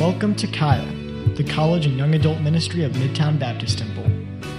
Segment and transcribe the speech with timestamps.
[0.00, 0.90] Welcome to Kaya,
[1.34, 4.06] the college and young adult ministry of Midtown Baptist Temple,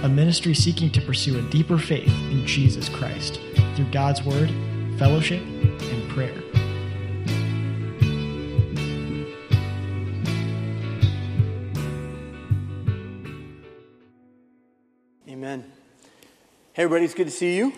[0.04, 3.40] a ministry seeking to pursue a deeper faith in Jesus Christ
[3.74, 4.52] through God's Word,
[5.00, 6.38] fellowship, and prayer.
[15.28, 15.64] Amen.
[16.72, 17.72] Hey, everybody, it's good to see you.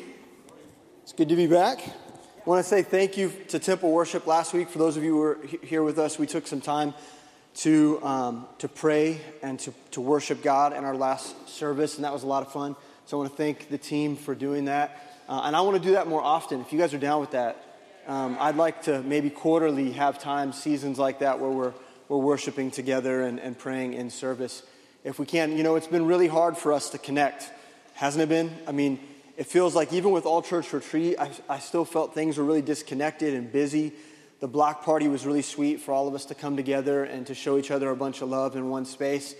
[1.02, 1.78] It's good to be back.
[1.78, 4.68] I want to say thank you to Temple Worship last week.
[4.68, 6.92] For those of you who were here with us, we took some time
[7.54, 12.12] to, um, to pray and to, to worship God in our last service, and that
[12.12, 12.76] was a lot of fun.
[13.06, 15.00] So I want to thank the team for doing that.
[15.28, 16.60] Uh, and I want to do that more often.
[16.60, 17.62] If you guys are down with that,
[18.06, 21.72] um, I'd like to maybe quarterly have times, seasons like that, where we're,
[22.08, 24.62] we're worshiping together and, and praying in service.
[25.04, 27.50] If we can, you know, it's been really hard for us to connect,
[27.94, 28.50] hasn't it been?
[28.66, 28.98] I mean,
[29.36, 32.62] it feels like even with All Church Retreat, I, I still felt things were really
[32.62, 33.92] disconnected and busy.
[34.44, 37.34] The block party was really sweet for all of us to come together and to
[37.34, 39.34] show each other a bunch of love in one space.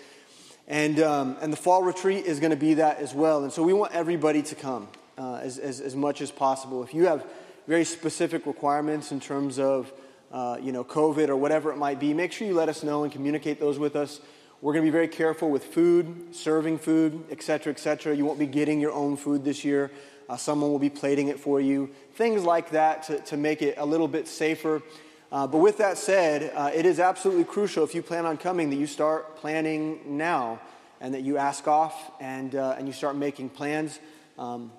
[0.67, 3.43] And, um, and the fall retreat is going to be that as well.
[3.43, 4.89] And so we want everybody to come
[5.19, 6.83] uh, as, as, as much as possible.
[6.83, 7.27] If you have
[7.67, 9.93] very specific requirements in terms of
[10.33, 13.05] uh, you know, COVID or whatever it might be, make sure you let us know
[13.05, 14.23] and communicate those with us.
[14.63, 18.17] We're going to be very careful with food, serving food, et cetera, et cetera.
[18.17, 19.91] You won't be getting your own food this year.
[20.29, 21.91] Uh, someone will be plating it for you.
[22.15, 24.83] Things like that to, to make it a little bit safer.
[25.31, 28.71] Uh, but with that said, uh, it is absolutely crucial if you plan on coming
[28.71, 30.61] that you start planning now
[31.01, 33.99] and that you ask off and, uh, and you start making plans.
[34.39, 34.71] Um,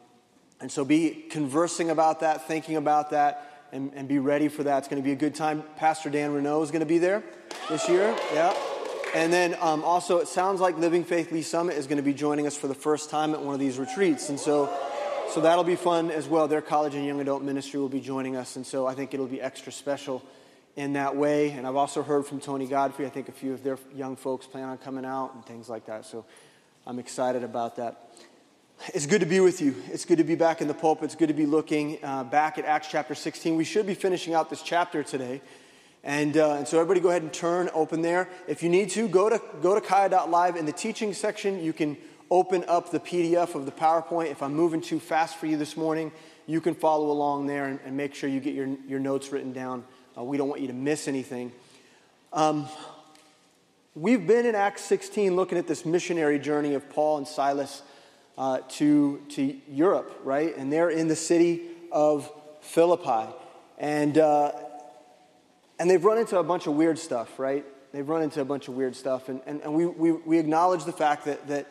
[0.62, 4.80] and so be conversing about that, thinking about that, and, and be ready for that.
[4.80, 5.64] It's going to be a good time.
[5.76, 7.22] Pastor Dan Renault is going to be there
[7.70, 8.16] this year.
[8.34, 8.56] Yeah.
[9.14, 12.14] And then um, also, it sounds like Living Faith Lee Summit is going to be
[12.14, 14.30] joining us for the first time at one of these retreats.
[14.30, 14.70] And so,
[15.34, 16.48] so that'll be fun as well.
[16.48, 18.56] Their college and young adult ministry will be joining us.
[18.56, 20.24] And so I think it'll be extra special
[20.76, 21.52] in that way.
[21.52, 23.06] And I've also heard from Tony Godfrey.
[23.06, 25.86] I think a few of their young folks plan on coming out and things like
[25.86, 26.06] that.
[26.06, 26.26] So
[26.86, 28.16] I'm excited about that.
[28.94, 29.76] It's good to be with you.
[29.92, 31.06] It's good to be back in the pulpit.
[31.06, 33.56] It's good to be looking uh, back at Acts chapter 16.
[33.56, 35.42] We should be finishing out this chapter today.
[36.04, 38.30] And, uh, and so everybody go ahead and turn, open there.
[38.48, 40.56] If you need to, go to, go to Kaya.live.
[40.56, 41.98] In the teaching section, you can
[42.32, 44.32] open up the PDF of the PowerPoint.
[44.32, 46.12] If I'm moving too fast for you this morning,
[46.48, 49.54] you can follow along there and, and make sure you get your, your notes written
[49.54, 49.84] down.
[50.18, 51.52] Uh, we don't want you to miss anything.
[52.34, 52.68] Um,
[53.96, 57.82] we've been in Acts 16 looking at this missionary journey of Paul and Silas
[58.38, 60.56] uh, to, to Europe, right?
[60.58, 62.30] And they're in the city of
[62.62, 63.32] Philippi.
[63.78, 64.52] And, uh,
[65.80, 67.66] and they've run into a bunch of weird stuff, right?
[67.92, 69.30] They've run into a bunch of weird stuff.
[69.30, 71.68] And, and, and we, we, we acknowledge the fact that, that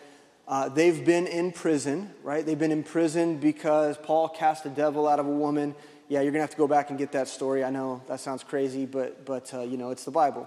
[0.47, 2.45] uh, they've been in prison, right?
[2.45, 5.75] They've been in prison because Paul cast a devil out of a woman.
[6.09, 7.65] Yeah, you're going to have to go back and get that story.
[7.65, 10.47] I know that sounds crazy, but, but uh, you know, it's the Bible.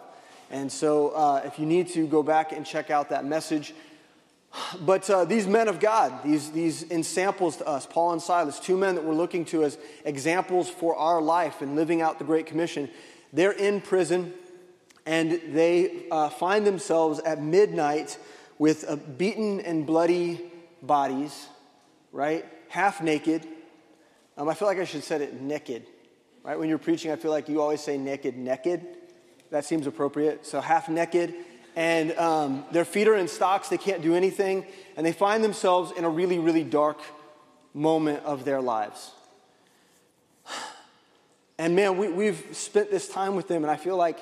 [0.51, 3.73] And so uh, if you need to, go back and check out that message.
[4.79, 8.77] But uh, these men of God, these, these ensamples to us, Paul and Silas, two
[8.77, 12.45] men that we're looking to as examples for our life and living out the Great
[12.45, 12.89] Commission,
[13.33, 14.33] they're in prison
[15.05, 18.17] and they uh, find themselves at midnight
[18.59, 20.41] with uh, beaten and bloody
[20.81, 21.47] bodies,
[22.11, 22.45] right?
[22.69, 23.47] Half naked.
[24.37, 25.85] Um, I feel like I should say it naked,
[26.43, 26.57] right?
[26.57, 28.85] When you're preaching, I feel like you always say naked, naked.
[29.51, 30.45] That seems appropriate.
[30.45, 31.33] So half naked.
[31.75, 35.91] And um, their feet are in stocks, they can't do anything, and they find themselves
[35.95, 36.99] in a really, really dark
[37.71, 39.11] moment of their lives.
[41.59, 44.19] And man, we, we've spent this time with them, and I feel like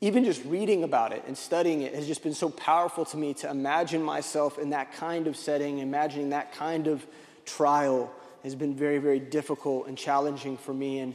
[0.00, 3.34] even just reading about it and studying it has just been so powerful to me
[3.34, 7.04] to imagine myself in that kind of setting, imagining that kind of
[7.44, 8.10] trial
[8.42, 11.00] has been very, very difficult and challenging for me.
[11.00, 11.14] And,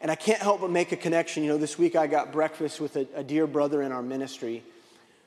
[0.00, 1.42] and I can't help but make a connection.
[1.42, 4.62] You know, this week I got breakfast with a, a dear brother in our ministry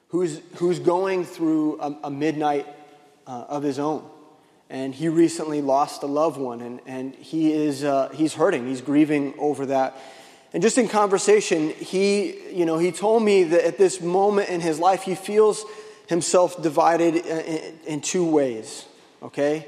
[0.10, 2.68] who's, who's going through a, a midnight
[3.28, 4.10] uh, of his own
[4.74, 8.66] and he recently lost a loved one, and, and he is, uh, he's hurting.
[8.68, 9.96] He's grieving over that.
[10.54, 14.62] And just in conversation, he, you know, he told me that at this moment in
[14.62, 15.66] his life, he feels
[16.08, 17.16] himself divided
[17.88, 18.86] in, two ways,
[19.24, 19.68] okay?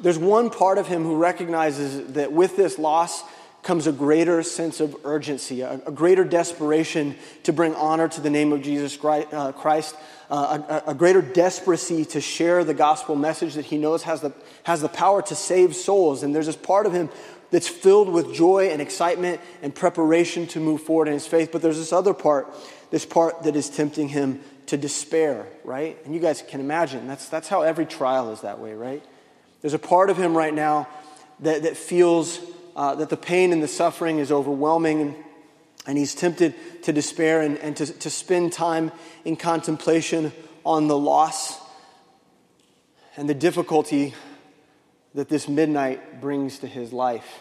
[0.00, 3.22] There's one part of him who recognizes that with this loss
[3.62, 8.52] comes a greater sense of urgency, a, greater desperation to bring honor to the name
[8.52, 9.96] of Jesus uh, Christ,
[10.28, 14.32] uh, a, a, greater desperation to share the gospel message that he knows has the,
[14.64, 16.22] has the power to save souls.
[16.22, 17.08] And there's this part of him
[17.54, 21.52] that's filled with joy and excitement and preparation to move forward in his faith.
[21.52, 22.52] But there's this other part,
[22.90, 25.96] this part that is tempting him to despair, right?
[26.04, 29.04] And you guys can imagine that's, that's how every trial is that way, right?
[29.60, 30.88] There's a part of him right now
[31.38, 32.40] that, that feels
[32.74, 35.00] uh, that the pain and the suffering is overwhelming.
[35.00, 35.14] And,
[35.86, 38.90] And he's tempted to despair and, and to, to spend time
[39.24, 40.32] in contemplation
[40.64, 41.60] on the loss
[43.16, 44.12] and the difficulty
[45.14, 47.40] that this midnight brings to his life.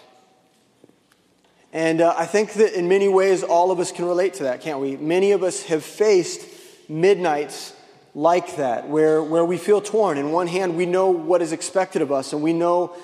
[1.72, 4.62] And uh, I think that in many ways, all of us can relate to that,
[4.62, 4.96] can't we?
[4.96, 6.48] Many of us have faced
[6.88, 7.74] midnights
[8.14, 10.20] like that, where, where we feel torn.
[10.20, 12.96] In one hand, we know what is expected of us, and we know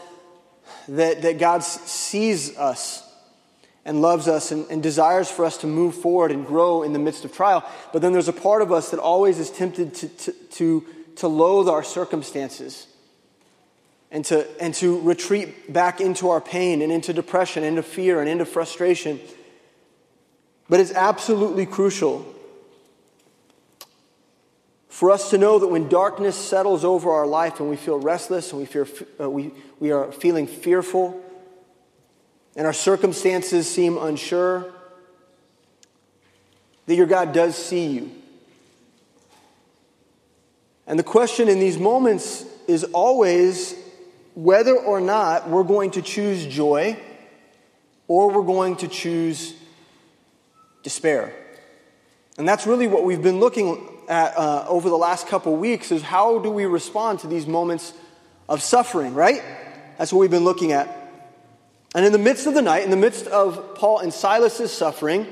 [0.87, 3.03] that, that God sees us
[3.85, 6.99] and loves us and, and desires for us to move forward and grow in the
[6.99, 7.67] midst of trial.
[7.91, 10.85] But then there's a part of us that always is tempted to, to, to,
[11.15, 12.85] to loathe our circumstances
[14.11, 18.19] and to, and to retreat back into our pain and into depression, and into fear,
[18.19, 19.19] and into frustration.
[20.67, 22.25] But it's absolutely crucial
[24.87, 28.51] for us to know that when darkness settles over our life and we feel restless
[28.51, 28.87] and we, fear,
[29.19, 31.23] uh, we, we are feeling fearful
[32.55, 34.73] and our circumstances seem unsure,
[36.87, 38.11] that your God does see you.
[40.85, 43.75] And the question in these moments is always
[44.43, 46.97] whether or not we're going to choose joy
[48.07, 49.53] or we're going to choose
[50.81, 51.35] despair.
[52.37, 56.01] And that's really what we've been looking at uh, over the last couple weeks is
[56.01, 57.93] how do we respond to these moments
[58.47, 59.43] of suffering, right?
[59.97, 60.87] That's what we've been looking at.
[61.93, 65.27] And in the midst of the night, in the midst of Paul and Silas's suffering,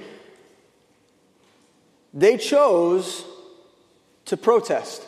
[2.14, 3.24] they chose
[4.26, 5.07] to protest.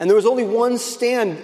[0.00, 1.38] And there was only one stand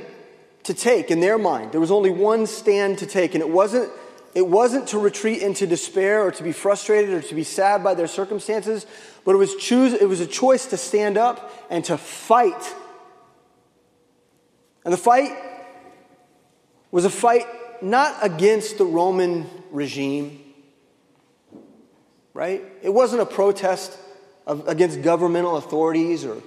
[0.63, 1.73] to take in their mind.
[1.73, 3.93] There was only one stand to take, and it wasn't,
[4.35, 7.95] it wasn't to retreat into despair or to be frustrated or to be sad by
[7.95, 8.87] their circumstances,
[9.25, 12.75] but it was, choose, it was a choice to stand up and to fight.
[14.85, 15.33] And the fight
[16.91, 17.45] was a fight
[17.83, 20.43] not against the Roman regime,
[22.33, 22.65] right?
[22.83, 23.99] It wasn't a protest
[24.47, 26.43] of, against governmental authorities or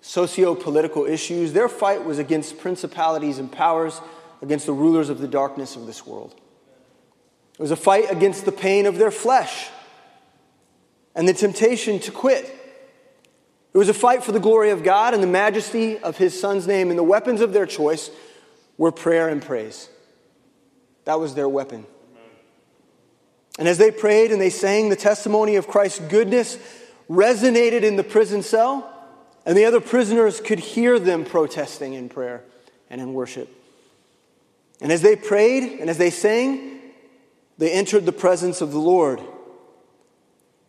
[0.00, 1.52] socio political issues.
[1.52, 4.00] Their fight was against principalities and powers,
[4.42, 6.34] against the rulers of the darkness of this world.
[7.54, 9.68] It was a fight against the pain of their flesh
[11.14, 12.44] and the temptation to quit.
[13.74, 16.66] It was a fight for the glory of God and the majesty of His Son's
[16.66, 18.10] name, and the weapons of their choice
[18.76, 19.88] were prayer and praise.
[21.04, 21.86] That was their weapon.
[23.58, 26.58] And as they prayed and they sang, the testimony of Christ's goodness
[27.10, 28.94] resonated in the prison cell
[29.44, 32.44] and the other prisoners could hear them protesting in prayer
[32.90, 33.48] and in worship.
[34.80, 36.80] And as they prayed and as they sang,
[37.56, 39.20] they entered the presence of the Lord.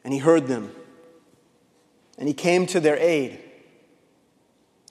[0.03, 0.71] And he heard them.
[2.17, 3.39] And he came to their aid.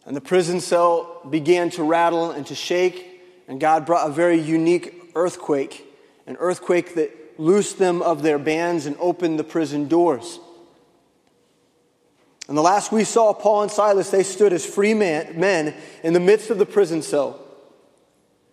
[0.06, 3.22] And the prison cell began to rattle and to shake.
[3.48, 5.84] And God brought a very unique earthquake,
[6.26, 10.38] an earthquake that loosed them of their bands and opened the prison doors.
[12.48, 16.14] And the last we saw Paul and Silas, they stood as free man, men in
[16.14, 17.38] the midst of the prison cell.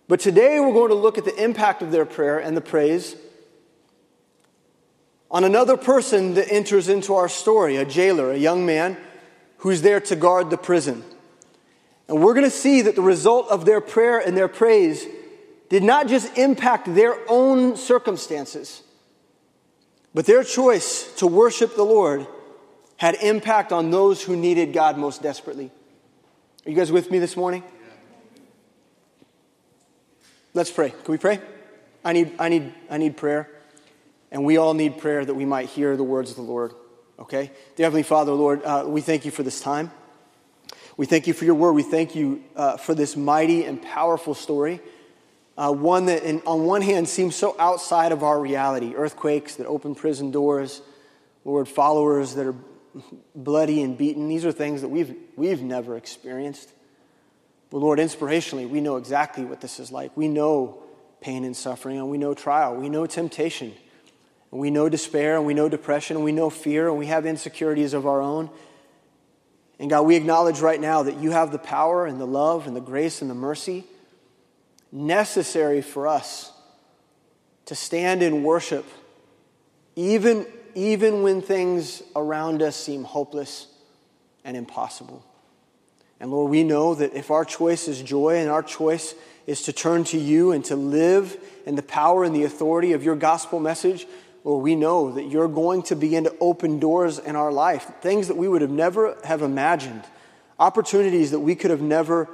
[0.06, 3.16] But today we're going to look at the impact of their prayer and the praise
[5.30, 8.96] on another person that enters into our story, a jailer, a young man
[9.58, 11.02] who's there to guard the prison.
[12.06, 15.04] And we're going to see that the result of their prayer and their praise
[15.68, 18.82] did not just impact their own circumstances,
[20.14, 22.26] but their choice to worship the Lord
[22.96, 25.70] had impact on those who needed God most desperately.
[26.64, 27.62] Are you guys with me this morning?
[30.54, 30.90] Let's pray.
[30.90, 31.40] Can we pray?
[32.04, 33.50] I need, I need, I need prayer.
[34.30, 36.72] And we all need prayer that we might hear the words of the Lord.
[37.18, 37.50] Okay?
[37.76, 39.90] Dear Heavenly Father, Lord, uh, we thank you for this time.
[40.96, 41.72] We thank you for your word.
[41.72, 44.80] We thank you uh, for this mighty and powerful story.
[45.58, 49.66] Uh, one that, in, on one hand, seems so outside of our reality earthquakes that
[49.66, 50.80] open prison doors,
[51.44, 52.54] Lord, followers that are
[53.34, 54.28] bloody and beaten.
[54.28, 56.70] These are things that we've, we've never experienced.
[57.70, 60.16] But Lord, inspirationally, we know exactly what this is like.
[60.16, 60.82] We know
[61.20, 62.76] pain and suffering, and we know trial.
[62.76, 63.74] We know temptation,
[64.52, 67.26] and we know despair, and we know depression, and we know fear, and we have
[67.26, 68.50] insecurities of our own.
[69.78, 72.74] And God, we acknowledge right now that you have the power and the love and
[72.74, 73.84] the grace and the mercy
[74.92, 76.52] necessary for us
[77.66, 78.86] to stand in worship,
[79.96, 80.46] even
[80.76, 83.66] even when things around us seem hopeless
[84.44, 85.24] and impossible.
[86.20, 89.14] And Lord, we know that if our choice is joy and our choice
[89.46, 93.02] is to turn to you and to live in the power and the authority of
[93.02, 94.06] your gospel message,
[94.44, 98.28] Lord, we know that you're going to begin to open doors in our life, things
[98.28, 100.02] that we would have never have imagined,
[100.58, 102.28] opportunities that we could have never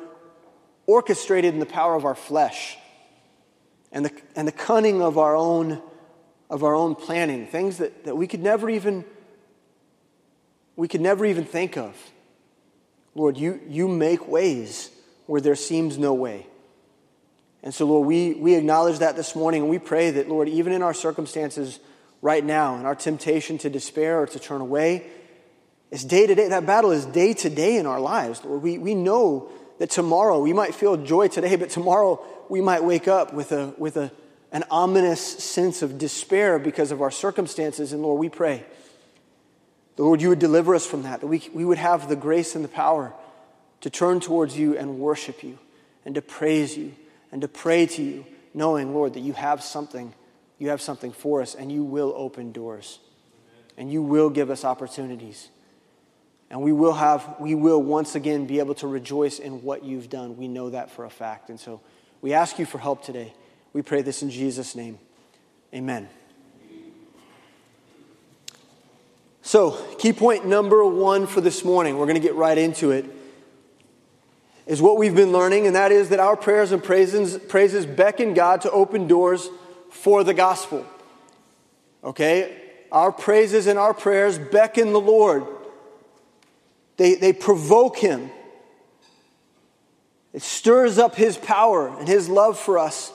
[0.87, 2.77] orchestrated in the power of our flesh
[3.93, 5.81] and the, and the cunning of our own
[6.53, 9.07] of our own planning, things that, that we could never even
[10.77, 11.97] we could never even think of.
[13.15, 14.91] Lord, you, you make ways
[15.27, 16.47] where there seems no way.
[17.63, 20.73] And so, Lord, we, we acknowledge that this morning and we pray that, Lord, even
[20.73, 21.79] in our circumstances
[22.23, 25.07] right now and our temptation to despair or to turn away,
[25.91, 26.49] it's day to day.
[26.49, 28.63] That battle is day to day in our lives, Lord.
[28.63, 33.09] We, we know that tomorrow we might feel joy today, but tomorrow we might wake
[33.09, 34.11] up with, a, with a,
[34.53, 37.93] an ominous sense of despair because of our circumstances.
[37.93, 38.65] And Lord, we pray
[39.97, 42.55] the Lord, you would deliver us from that, that we, we would have the grace
[42.55, 43.13] and the power
[43.83, 45.59] to turn towards you and worship you
[46.05, 46.95] and to praise you
[47.31, 50.15] and to pray to you, knowing, Lord, that you have something,
[50.59, 53.01] you have something for us and you will open doors
[53.77, 55.49] and you will give us opportunities.
[56.51, 60.11] And we will have, we will once again be able to rejoice in what you've
[60.11, 60.37] done.
[60.37, 61.49] We know that for a fact.
[61.49, 61.81] And so
[62.21, 63.33] we ask you for help today.
[63.73, 64.99] We pray this in Jesus' name.
[65.75, 66.09] Amen.
[69.41, 73.07] So, key point number one for this morning, we're going to get right into it,
[74.67, 78.35] is what we've been learning, and that is that our prayers and praises, praises beckon
[78.35, 79.49] God to open doors
[79.91, 80.87] for the gospel.
[82.05, 82.61] Okay?
[82.93, 85.45] Our praises and our prayers beckon the Lord,
[86.99, 88.31] they, they provoke Him.
[90.33, 93.13] It stirs up His power and His love for us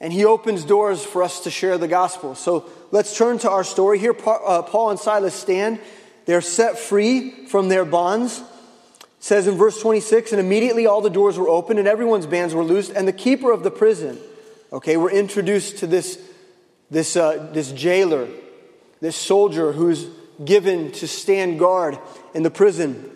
[0.00, 2.34] and he opens doors for us to share the gospel.
[2.34, 3.98] So let's turn to our story.
[3.98, 5.80] Here, uh, Paul and Silas stand.
[6.26, 8.40] They're set free from their bonds.
[8.40, 12.54] It says in verse 26 and immediately all the doors were opened and everyone's bands
[12.54, 14.18] were loosed, and the keeper of the prison,
[14.72, 16.20] okay, we're introduced to this,
[16.90, 18.28] this, uh, this jailer,
[19.00, 20.06] this soldier who's
[20.44, 21.98] given to stand guard
[22.34, 23.10] in the prison.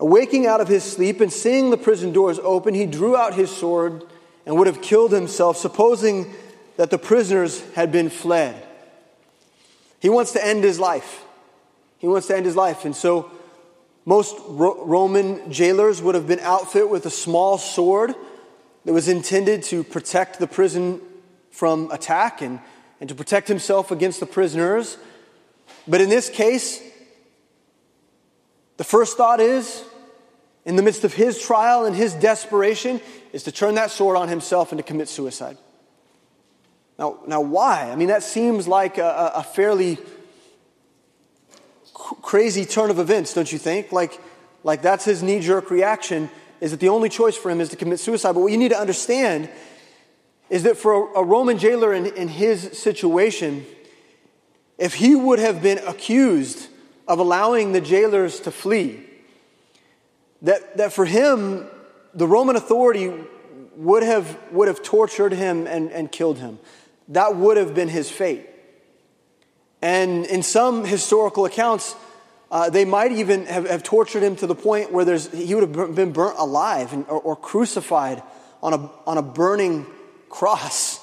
[0.00, 3.54] Awaking out of his sleep and seeing the prison doors open, he drew out his
[3.54, 4.02] sword
[4.46, 6.32] and would have killed himself, supposing
[6.76, 8.66] that the prisoners had been fled.
[10.00, 11.24] He wants to end his life.
[11.98, 12.84] He wants to end his life.
[12.84, 13.30] And so,
[14.04, 18.14] most Ro- Roman jailers would have been outfitted with a small sword
[18.84, 21.00] that was intended to protect the prison
[21.50, 22.60] from attack and,
[23.00, 24.98] and to protect himself against the prisoners.
[25.88, 26.82] But in this case,
[28.76, 29.84] the first thought is
[30.64, 33.00] in the midst of his trial and his desperation,
[33.34, 35.58] is to turn that sword on himself and to commit suicide.
[36.96, 37.90] Now, now why?
[37.90, 39.98] I mean, that seems like a, a fairly
[41.92, 43.90] crazy turn of events, don't you think?
[43.90, 44.20] Like,
[44.62, 47.76] like that's his knee jerk reaction, is that the only choice for him is to
[47.76, 48.34] commit suicide.
[48.34, 49.50] But what you need to understand
[50.48, 53.66] is that for a, a Roman jailer in, in his situation,
[54.78, 56.68] if he would have been accused
[57.08, 59.04] of allowing the jailers to flee,
[60.42, 61.68] that, that for him,
[62.14, 63.12] the Roman authority
[63.76, 66.58] would have, would have tortured him and, and killed him.
[67.08, 68.48] That would have been his fate.
[69.82, 71.94] And in some historical accounts,
[72.50, 75.76] uh, they might even have, have, tortured him to the point where there's, he would
[75.76, 78.22] have been burnt alive and, or, or crucified
[78.62, 79.86] on a, on a burning
[80.28, 81.00] cross.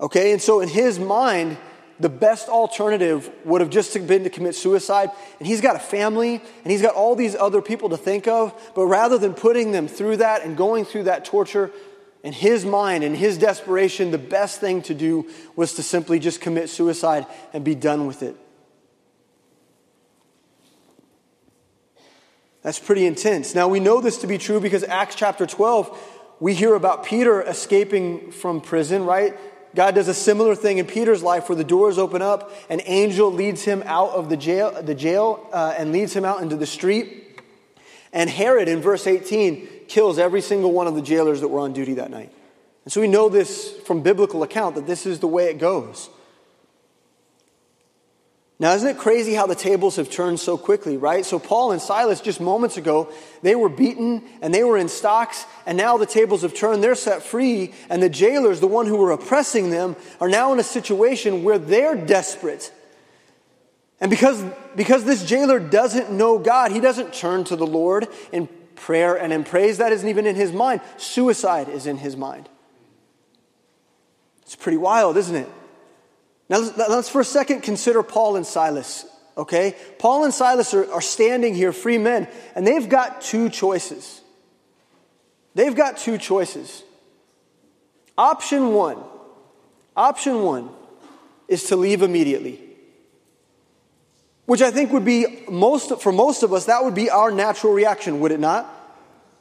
[0.00, 1.58] Okay, and so in his mind,
[2.02, 5.10] the best alternative would have just been to commit suicide.
[5.38, 8.52] And he's got a family and he's got all these other people to think of.
[8.74, 11.70] But rather than putting them through that and going through that torture,
[12.24, 16.40] in his mind, in his desperation, the best thing to do was to simply just
[16.40, 18.36] commit suicide and be done with it.
[22.62, 23.54] That's pretty intense.
[23.54, 25.98] Now, we know this to be true because Acts chapter 12,
[26.38, 29.36] we hear about Peter escaping from prison, right?
[29.74, 33.32] God does a similar thing in Peter's life where the doors open up, an angel
[33.32, 36.66] leads him out of the jail, the jail uh, and leads him out into the
[36.66, 37.40] street.
[38.12, 41.72] And Herod, in verse 18, kills every single one of the jailers that were on
[41.72, 42.30] duty that night.
[42.84, 46.10] And so we know this from biblical account that this is the way it goes.
[48.62, 51.26] Now, isn't it crazy how the tables have turned so quickly, right?
[51.26, 55.44] So, Paul and Silas, just moments ago, they were beaten and they were in stocks,
[55.66, 56.80] and now the tables have turned.
[56.80, 60.60] They're set free, and the jailers, the one who were oppressing them, are now in
[60.60, 62.72] a situation where they're desperate.
[64.00, 64.40] And because,
[64.76, 69.32] because this jailer doesn't know God, he doesn't turn to the Lord in prayer and
[69.32, 69.78] in praise.
[69.78, 70.82] That isn't even in his mind.
[70.98, 72.48] Suicide is in his mind.
[74.42, 75.48] It's pretty wild, isn't it?
[76.52, 79.06] Now, let's for a second consider Paul and Silas,
[79.38, 79.74] okay?
[79.98, 84.20] Paul and Silas are, are standing here, free men, and they've got two choices.
[85.54, 86.82] They've got two choices.
[88.18, 88.98] Option one,
[89.96, 90.68] option one
[91.48, 92.60] is to leave immediately.
[94.44, 97.72] Which I think would be most, for most of us, that would be our natural
[97.72, 98.66] reaction, would it not?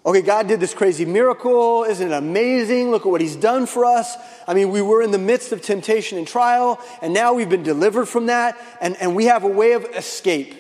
[0.03, 1.84] Okay, God did this crazy miracle.
[1.84, 2.89] Isn't it amazing?
[2.89, 4.17] Look at what He's done for us.
[4.48, 7.62] I mean, we were in the midst of temptation and trial, and now we've been
[7.62, 10.55] delivered from that, and, and we have a way of escape,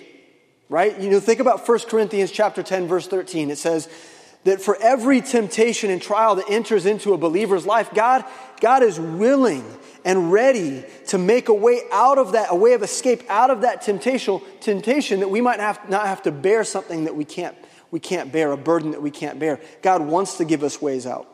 [0.69, 0.99] right?
[0.99, 3.49] You know, think about 1 Corinthians chapter 10, verse 13.
[3.49, 3.89] It says
[4.43, 8.23] that for every temptation and trial that enters into a believer's life, God,
[8.59, 9.65] God is willing
[10.05, 13.61] and ready to make a way out of that, a way of escape out of
[13.61, 17.55] that temptation, temptation that we might have, not have to bear something that we can't
[17.91, 19.59] we can't bear, a burden that we can't bear.
[19.81, 21.27] God wants to give us ways out.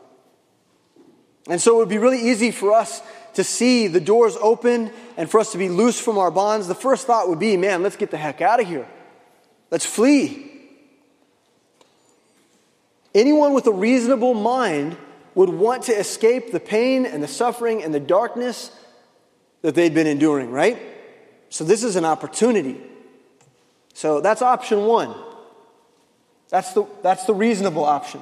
[1.48, 3.00] And so it would be really easy for us
[3.34, 6.66] to see the doors open and for us to be loose from our bonds.
[6.66, 8.86] The first thought would be, man, let's get the heck out of here.
[9.70, 10.50] Let's flee.
[13.14, 14.96] Anyone with a reasonable mind
[15.34, 18.70] would want to escape the pain and the suffering and the darkness
[19.62, 20.78] that they'd been enduring, right?
[21.48, 22.80] So this is an opportunity.
[23.94, 25.14] So that's option one.
[26.48, 28.20] That's the, that's the reasonable option.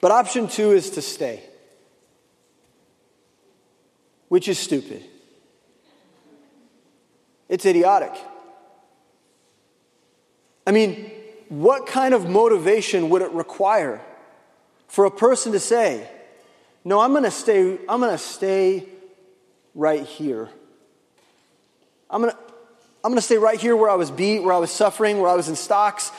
[0.00, 1.42] But option two is to stay,
[4.28, 5.04] which is stupid.
[7.48, 8.12] It's idiotic.
[10.66, 11.10] I mean,
[11.48, 14.00] what kind of motivation would it require
[14.88, 16.08] for a person to say,
[16.84, 18.88] "No, I'm going to stay I'm going to stay
[19.74, 20.48] right here.
[22.08, 22.38] I'm going to
[23.02, 25.30] I'm going to stay right here where I was beat, where I was suffering, where
[25.30, 26.12] I was in stocks,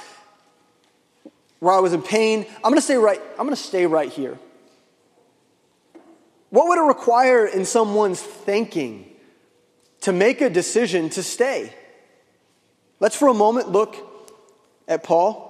[1.62, 2.46] where I was in pain.
[2.58, 4.38] I'm going to stay right, I'm going to stay right here.
[6.50, 9.10] What would it require in someone's thinking
[10.02, 11.72] to make a decision to stay?
[13.00, 13.96] Let's for a moment look
[14.88, 15.48] at Paul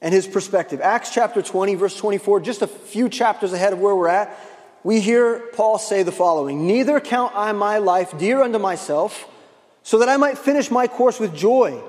[0.00, 0.80] and his perspective.
[0.80, 4.36] Acts chapter 20, verse 24, just a few chapters ahead of where we're at,
[4.82, 9.28] we hear Paul say the following Neither count I my life dear unto myself,
[9.82, 11.82] so that I might finish my course with joy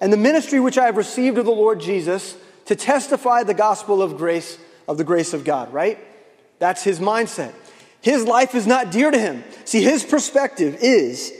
[0.00, 4.02] and the ministry which I have received of the Lord Jesus to testify the gospel
[4.02, 5.98] of grace, of the grace of God, right?
[6.58, 7.52] That's his mindset.
[8.00, 9.44] His life is not dear to him.
[9.64, 11.32] See, his perspective is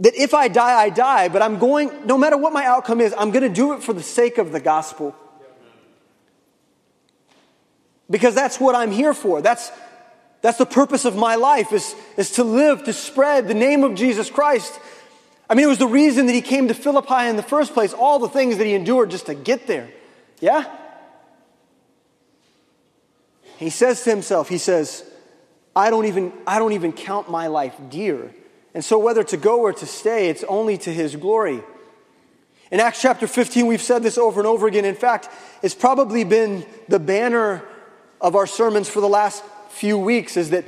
[0.00, 3.14] that if I die, I die, but I'm going, no matter what my outcome is,
[3.16, 5.14] I'm going to do it for the sake of the gospel.
[8.10, 9.40] Because that's what I'm here for.
[9.40, 9.72] That's,
[10.40, 13.94] that's the purpose of my life is, is to live, to spread the name of
[13.94, 14.78] Jesus Christ
[15.52, 17.92] I mean, it was the reason that he came to Philippi in the first place,
[17.92, 19.90] all the things that he endured just to get there.
[20.40, 20.64] Yeah?
[23.58, 25.04] He says to himself, he says,
[25.76, 28.32] I don't even, I don't even count my life dear.
[28.72, 31.62] And so whether to go or to stay, it's only to his glory.
[32.70, 34.86] In Acts chapter 15, we've said this over and over again.
[34.86, 35.28] In fact,
[35.60, 37.62] it's probably been the banner
[38.22, 40.64] of our sermons for the last few weeks is that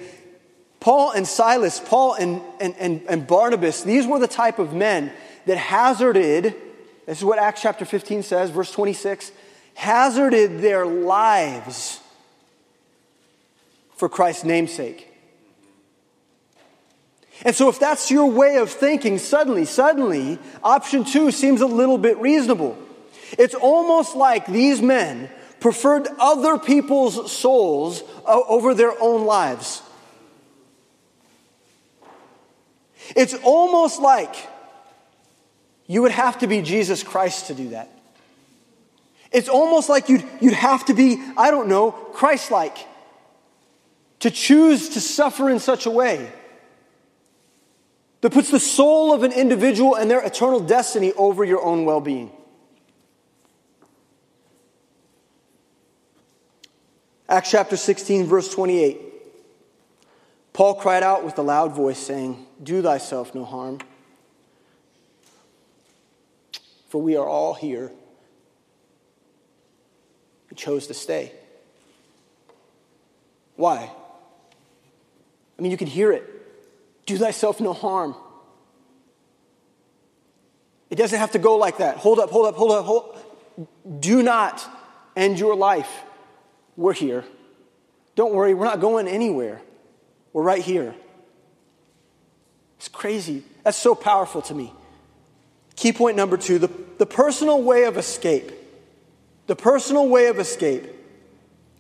[0.85, 5.11] Paul and Silas, Paul and, and, and, and Barnabas, these were the type of men
[5.47, 6.55] that hazarded,
[7.07, 9.33] this is what Acts chapter 15 says, verse 26,
[9.73, 12.01] hazarded their lives
[13.97, 15.11] for Christ's namesake.
[17.47, 21.97] And so, if that's your way of thinking, suddenly, suddenly, option two seems a little
[21.97, 22.77] bit reasonable.
[23.39, 29.81] It's almost like these men preferred other people's souls over their own lives.
[33.15, 34.35] It's almost like
[35.87, 37.91] you would have to be Jesus Christ to do that.
[39.31, 42.77] It's almost like you'd, you'd have to be, I don't know, Christ like
[44.21, 46.33] to choose to suffer in such a way
[48.21, 52.01] that puts the soul of an individual and their eternal destiny over your own well
[52.01, 52.31] being.
[57.29, 59.14] Acts chapter 16, verse 28.
[60.55, 63.81] Paul cried out with a loud voice, saying, Do thyself no harm,
[66.89, 67.91] for we are all here.
[70.49, 71.33] He chose to stay.
[73.57, 73.91] Why?
[75.59, 76.25] I mean, you can hear it.
[77.05, 78.15] Do thyself no harm.
[80.89, 81.97] It doesn't have to go like that.
[81.97, 83.19] Hold up, hold up, hold up, hold.
[83.99, 84.65] Do not
[85.17, 85.91] end your life.
[86.77, 87.25] We're here.
[88.15, 89.61] Don't worry, we're not going anywhere.
[90.35, 90.95] We're right here.
[92.77, 93.45] It's crazy.
[93.63, 94.75] That's so powerful to me.
[95.77, 96.69] Key point number two the,
[96.99, 98.53] the personal way of escape.
[99.47, 100.85] The personal way of escape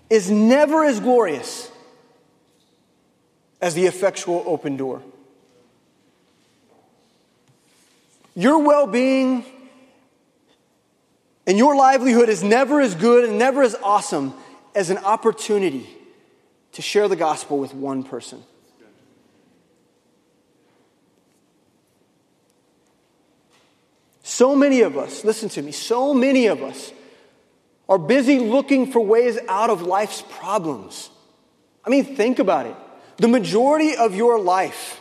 [0.08, 1.70] is never as glorious
[3.60, 5.02] as the effectual open door.
[8.36, 9.44] Your well being
[11.46, 14.32] and your livelihood is never as good and never as awesome
[14.74, 15.88] as an opportunity
[16.74, 18.42] to share the gospel with one person.
[24.22, 26.92] So many of us, listen to me, so many of us
[27.88, 31.10] are busy looking for ways out of life's problems.
[31.84, 32.74] I mean, think about it.
[33.18, 35.00] The majority of your life,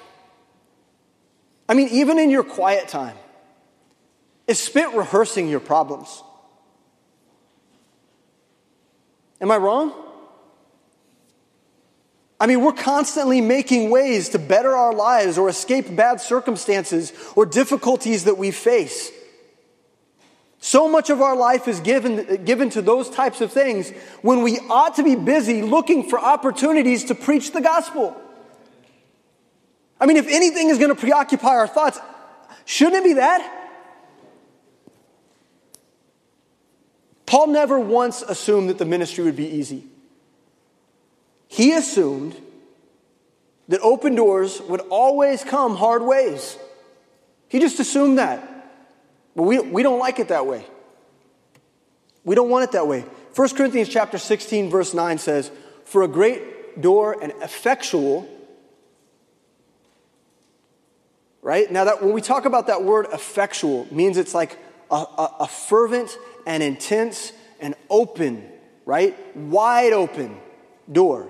[1.68, 3.18] I mean, even in your quiet time,
[4.46, 6.22] is spent rehearsing your problems.
[9.42, 9.94] Am I wrong?
[12.40, 17.46] I mean, we're constantly making ways to better our lives or escape bad circumstances or
[17.46, 19.12] difficulties that we face.
[20.60, 23.92] So much of our life is given, given to those types of things
[24.22, 28.16] when we ought to be busy looking for opportunities to preach the gospel.
[30.00, 32.00] I mean, if anything is going to preoccupy our thoughts,
[32.66, 33.64] shouldn't it be that?
[37.26, 39.86] Paul never once assumed that the ministry would be easy.
[41.54, 42.36] He assumed
[43.68, 46.58] that open doors would always come hard ways.
[47.48, 48.72] He just assumed that.
[49.36, 50.66] But we, we don't like it that way.
[52.24, 53.02] We don't want it that way.
[53.36, 55.52] 1 Corinthians chapter 16, verse 9 says,
[55.86, 58.28] For a great door and effectual,
[61.44, 61.72] right?
[61.72, 64.58] Now that when we talk about that word effectual, means it's like
[64.90, 68.44] a, a, a fervent and intense and open,
[68.88, 69.16] right?
[69.38, 70.40] Wide open
[70.92, 71.30] door.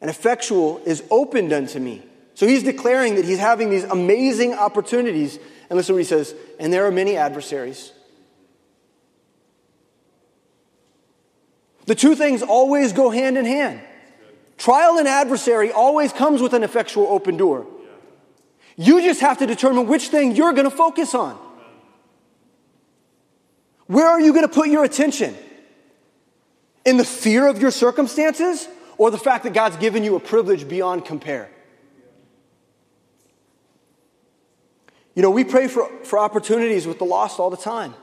[0.00, 2.02] And effectual is opened unto me.
[2.34, 6.34] So he's declaring that he's having these amazing opportunities and listen to what he says
[6.60, 7.92] and there are many adversaries.
[11.86, 13.80] The two things always go hand in hand.
[14.58, 17.66] Trial and adversary always comes with an effectual open door.
[18.76, 21.38] You just have to determine which thing you're going to focus on.
[23.86, 25.34] Where are you going to put your attention?
[26.84, 30.68] In the fear of your circumstances or the fact that God's given you a privilege
[30.68, 31.50] beyond compare?
[35.14, 37.94] You know, we pray for, for opportunities with the lost all the time.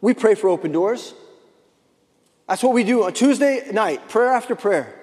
[0.00, 1.14] We pray for open doors.
[2.48, 5.00] That's what we do on Tuesday night, prayer after prayer.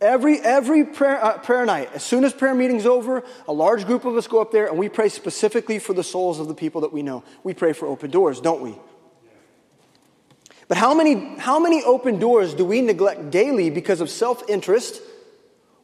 [0.00, 4.04] Every, every prayer, uh, prayer night, as soon as prayer meeting's over, a large group
[4.04, 6.82] of us go up there and we pray specifically for the souls of the people
[6.82, 7.24] that we know.
[7.42, 8.76] We pray for open doors, don't we?
[10.68, 15.00] But how many, how many open doors do we neglect daily because of self interest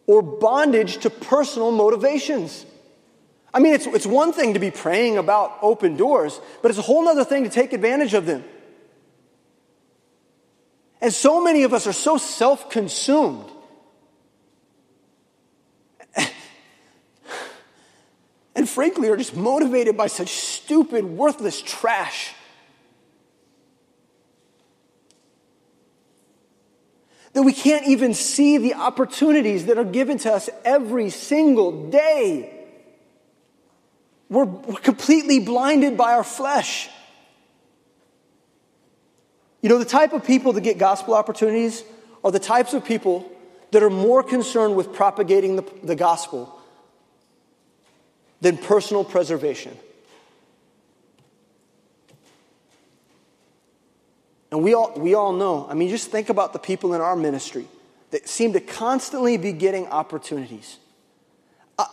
[0.07, 2.65] or bondage to personal motivations?
[3.53, 6.83] I mean, it's, it's one thing to be praying about open doors, but it's a
[6.83, 8.45] whole other thing to take advantage of them.
[11.01, 13.51] And so many of us are so self consumed.
[18.55, 22.35] and frankly, are just motivated by such stupid, worthless trash.
[27.33, 32.53] That we can't even see the opportunities that are given to us every single day.
[34.29, 36.89] We're, we're completely blinded by our flesh.
[39.63, 41.85] You know, the type of people that get gospel opportunities
[42.25, 43.31] are the types of people
[43.73, 46.59] that are more concerned with propagating the, the gospel
[48.41, 49.77] than personal preservation.
[54.51, 57.17] And we all, we all know, I mean, just think about the people in our
[57.17, 57.67] ministry
[58.11, 60.79] that seem to constantly be getting opportunities.
[61.79, 61.87] Uh,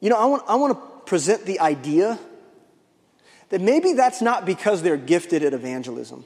[0.00, 2.18] You know, I want, I want to present the idea
[3.48, 6.24] that maybe that's not because they're gifted at evangelism.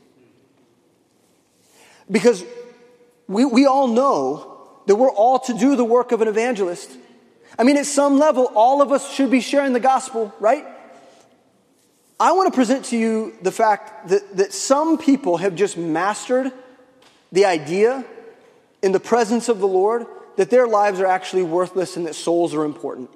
[2.11, 2.45] Because
[3.29, 6.91] we, we all know that we're all to do the work of an evangelist.
[7.59, 10.67] I mean, at some level, all of us should be sharing the gospel, right?
[12.21, 16.53] I want to present to you the fact that, that some people have just mastered
[17.33, 18.05] the idea
[18.83, 20.07] in the presence of the Lord
[20.37, 23.09] that their lives are actually worthless and that souls are important.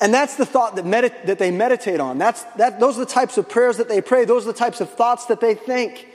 [0.00, 2.18] And that's the thought that, that they meditate on.
[2.18, 4.24] That's, that, those are the types of prayers that they pray.
[4.24, 6.08] Those are the types of thoughts that they think.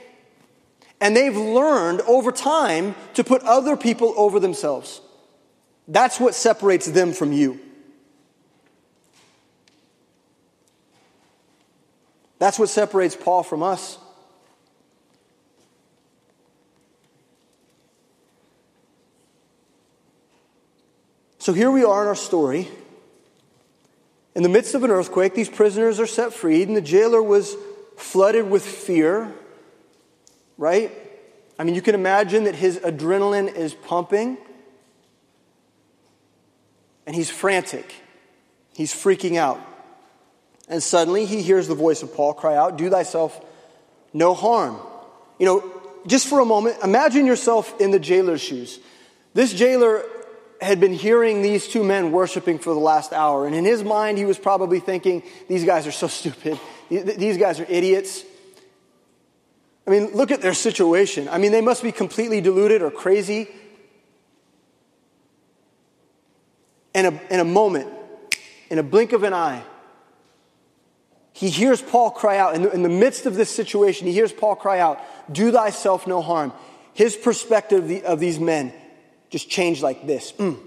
[1.00, 5.00] And they've learned over time to put other people over themselves.
[5.86, 7.60] That's what separates them from you.
[12.38, 13.98] That's what separates Paul from us.
[21.38, 22.68] So here we are in our story.
[24.34, 27.56] In the midst of an earthquake, these prisoners are set free, and the jailer was
[27.96, 29.32] flooded with fear,
[30.56, 30.92] right?
[31.58, 34.38] I mean, you can imagine that his adrenaline is pumping,
[37.06, 37.94] and he's frantic.
[38.74, 39.58] He's freaking out.
[40.68, 43.40] And suddenly he hears the voice of Paul cry out, Do thyself
[44.12, 44.78] no harm.
[45.38, 48.78] You know, just for a moment, imagine yourself in the jailer's shoes.
[49.34, 50.02] This jailer
[50.60, 53.46] had been hearing these two men worshiping for the last hour.
[53.46, 56.58] And in his mind, he was probably thinking, these guys are so stupid.
[56.90, 58.24] these guys are idiots.
[59.86, 61.28] I mean, look at their situation.
[61.28, 63.48] I mean, they must be completely deluded or crazy.
[66.94, 67.88] In a, in a moment,
[68.70, 69.62] in a blink of an eye,
[71.38, 72.56] he hears Paul cry out.
[72.56, 76.04] In the, in the midst of this situation, he hears Paul cry out, Do thyself
[76.04, 76.52] no harm.
[76.94, 78.72] His perspective of, the, of these men
[79.30, 80.32] just changed like this.
[80.32, 80.58] Mm.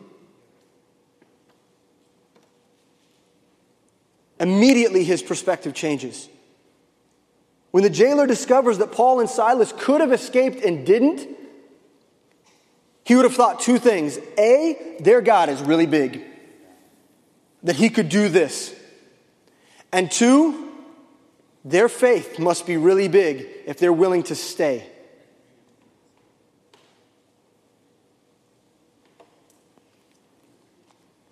[4.40, 6.30] Immediately, his perspective changes.
[7.72, 11.28] When the jailer discovers that Paul and Silas could have escaped and didn't,
[13.04, 14.18] he would have thought two things.
[14.38, 16.24] A, their God is really big,
[17.64, 18.74] that he could do this.
[19.92, 20.70] And two,
[21.66, 24.88] their faith must be really big if they're willing to stay.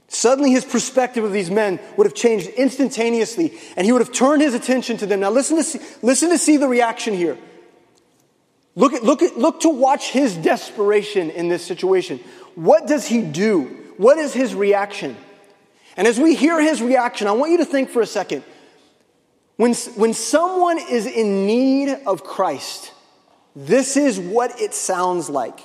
[0.07, 4.41] Suddenly, his perspective of these men would have changed instantaneously, and he would have turned
[4.41, 5.21] his attention to them.
[5.21, 7.37] Now, listen to see, listen to see the reaction here.
[8.75, 12.19] Look, at, look, at, look to watch his desperation in this situation.
[12.55, 13.65] What does he do?
[13.97, 15.15] What is his reaction?
[15.99, 18.45] And as we hear his reaction, I want you to think for a second.
[19.57, 22.93] When, when someone is in need of Christ,
[23.53, 25.59] this is what it sounds like.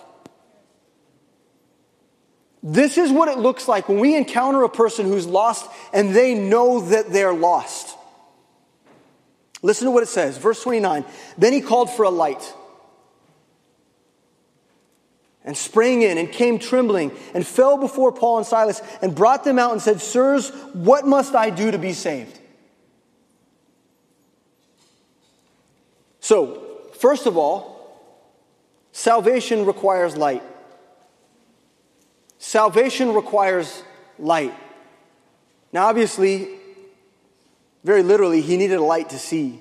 [2.64, 6.35] This is what it looks like when we encounter a person who's lost and they
[6.35, 7.97] know that they're lost.
[9.62, 11.05] Listen to what it says, verse 29.
[11.38, 12.53] Then he called for a light
[15.45, 19.59] and sprang in and came trembling and fell before Paul and Silas and brought them
[19.59, 22.41] out and said, Sirs, what must I do to be saved?
[26.21, 28.01] So, first of all,
[28.93, 30.43] salvation requires light.
[32.39, 33.83] Salvation requires
[34.19, 34.55] light.
[35.73, 36.49] Now, obviously,
[37.85, 39.61] very literally, he needed a light to see.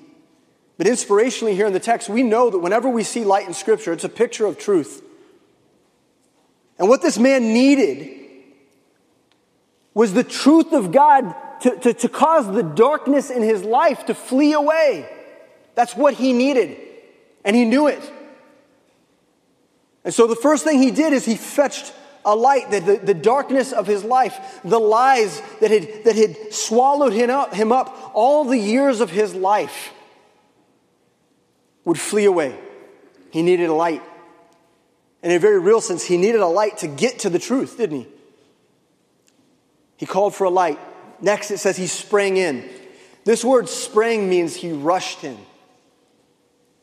[0.78, 3.92] But inspirationally, here in the text, we know that whenever we see light in Scripture,
[3.92, 5.03] it's a picture of truth.
[6.78, 8.22] And what this man needed
[9.92, 14.14] was the truth of God to, to, to cause the darkness in his life to
[14.14, 15.08] flee away.
[15.74, 16.76] That's what he needed.
[17.44, 18.12] And he knew it.
[20.04, 21.92] And so the first thing he did is he fetched
[22.24, 26.52] a light that the, the darkness of his life, the lies that had, that had
[26.52, 29.92] swallowed him up, him up all the years of his life
[31.84, 32.58] would flee away.
[33.30, 34.02] He needed a light.
[35.24, 38.00] In a very real sense, he needed a light to get to the truth, didn't
[38.00, 38.06] he?
[39.96, 40.78] He called for a light.
[41.22, 42.68] Next, it says he sprang in.
[43.24, 45.38] This word sprang means he rushed in.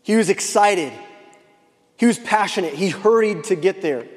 [0.02, 0.92] He was excited.
[1.98, 2.74] He was passionate.
[2.74, 4.08] He hurried to get there.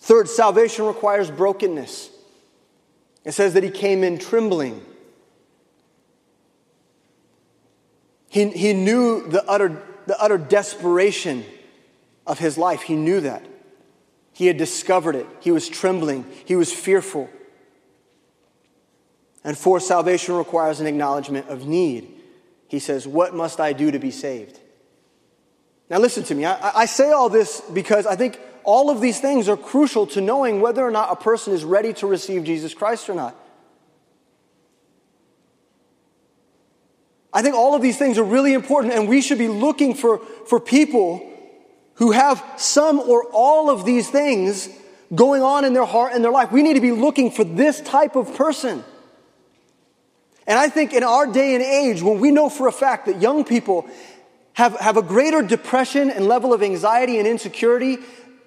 [0.00, 2.10] Third, salvation requires brokenness.
[3.24, 4.84] It says that he came in trembling.
[8.28, 11.46] He, he knew the utter, the utter desperation
[12.26, 12.82] of his life.
[12.82, 13.44] He knew that.
[14.32, 15.26] He had discovered it.
[15.40, 16.26] He was trembling.
[16.44, 17.28] He was fearful.
[19.44, 22.08] And for salvation requires an acknowledgement of need.
[22.68, 24.58] He says, What must I do to be saved?
[25.90, 26.44] Now, listen to me.
[26.46, 30.20] I, I say all this because I think all of these things are crucial to
[30.20, 33.36] knowing whether or not a person is ready to receive Jesus Christ or not.
[37.32, 40.18] I think all of these things are really important, and we should be looking for,
[40.18, 41.31] for people
[42.02, 44.68] who have some or all of these things
[45.14, 46.50] going on in their heart and their life.
[46.50, 48.82] We need to be looking for this type of person.
[50.44, 53.22] And I think in our day and age, when we know for a fact that
[53.22, 53.86] young people
[54.54, 57.98] have, have a greater depression and level of anxiety and insecurity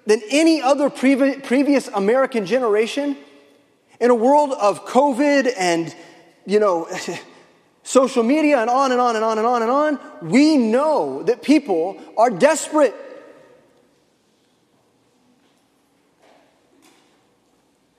[0.04, 3.16] than any other previ- previous American generation
[4.00, 5.96] in a world of COVID and,
[6.44, 6.86] you know,
[7.84, 11.42] social media and on and on and on and on and on, we know that
[11.42, 12.94] people are desperate.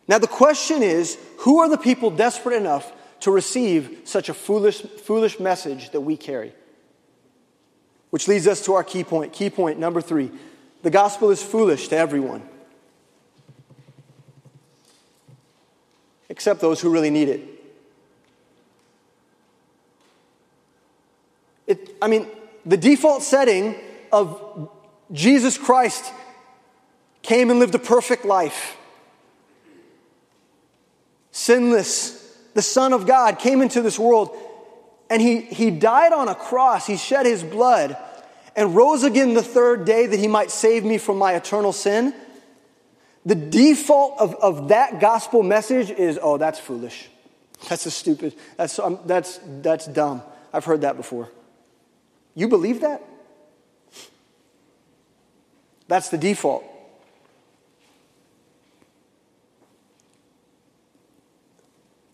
[0.07, 2.91] Now, the question is who are the people desperate enough
[3.21, 6.53] to receive such a foolish, foolish message that we carry?
[8.09, 9.33] Which leads us to our key point.
[9.33, 10.31] Key point number three
[10.83, 12.47] the gospel is foolish to everyone,
[16.29, 17.41] except those who really need it.
[21.65, 21.95] it.
[22.01, 22.27] I mean,
[22.65, 23.75] the default setting
[24.11, 24.69] of
[25.11, 26.13] Jesus Christ
[27.21, 28.76] came and lived a perfect life,
[31.37, 32.13] sinless.
[32.55, 34.35] The Son of God came into this world
[35.09, 36.87] and he, he died on a cross.
[36.87, 37.95] He shed his blood
[38.55, 42.13] and rose again the third day that he might save me from my eternal sin,
[43.23, 47.07] the default of, of that gospel message is oh, that's foolish.
[47.69, 50.23] That's a stupid, that's, um, that's, that's dumb.
[50.51, 51.29] I've heard that before.
[52.33, 53.03] You believe that?
[55.87, 56.63] That's the default.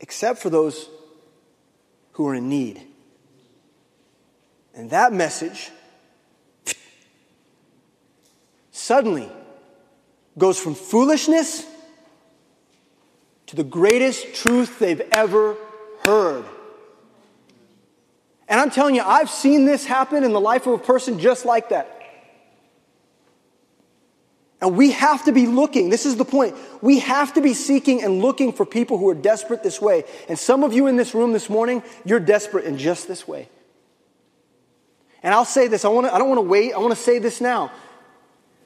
[0.03, 0.89] Except for those
[2.11, 2.81] who are in need.
[4.75, 5.71] And that message
[8.71, 9.31] suddenly
[10.37, 11.65] goes from foolishness
[13.45, 15.55] to the greatest truth they've ever
[16.05, 16.43] heard.
[18.49, 21.45] And I'm telling you, I've seen this happen in the life of a person just
[21.45, 22.02] like that.
[24.63, 25.89] And we have to be looking.
[25.89, 26.55] This is the point.
[26.81, 30.05] We have to be seeking and looking for people who are desperate this way.
[30.29, 33.49] And some of you in this room this morning, you're desperate in just this way.
[35.21, 37.19] And I'll say this, I, wanna, I don't want to wait, I want to say
[37.19, 37.73] this now.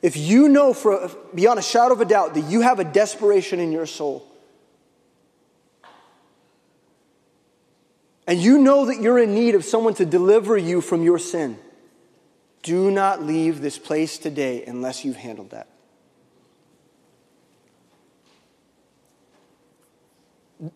[0.03, 3.59] If you know for, beyond a shadow of a doubt that you have a desperation
[3.59, 4.23] in your soul,
[8.27, 11.57] and you know that you're in need of someone to deliver you from your sin,
[12.61, 15.67] do not leave this place today unless you've handled that.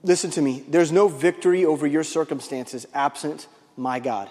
[0.03, 0.63] Listen to me.
[0.67, 4.29] There's no victory over your circumstances absent my God.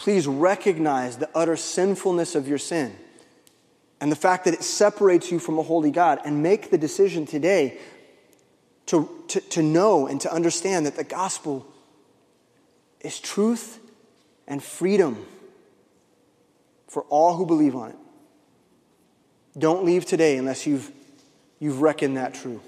[0.00, 2.96] please recognize the utter sinfulness of your sin
[4.00, 7.26] and the fact that it separates you from a holy God and make the decision
[7.26, 7.78] today
[8.86, 11.66] to, to, to know and to understand that the gospel
[13.00, 13.78] is truth
[14.48, 15.26] and freedom
[16.88, 17.96] for all who believe on it.
[19.58, 20.90] Don't leave today unless you've,
[21.58, 22.60] you've reckoned that true.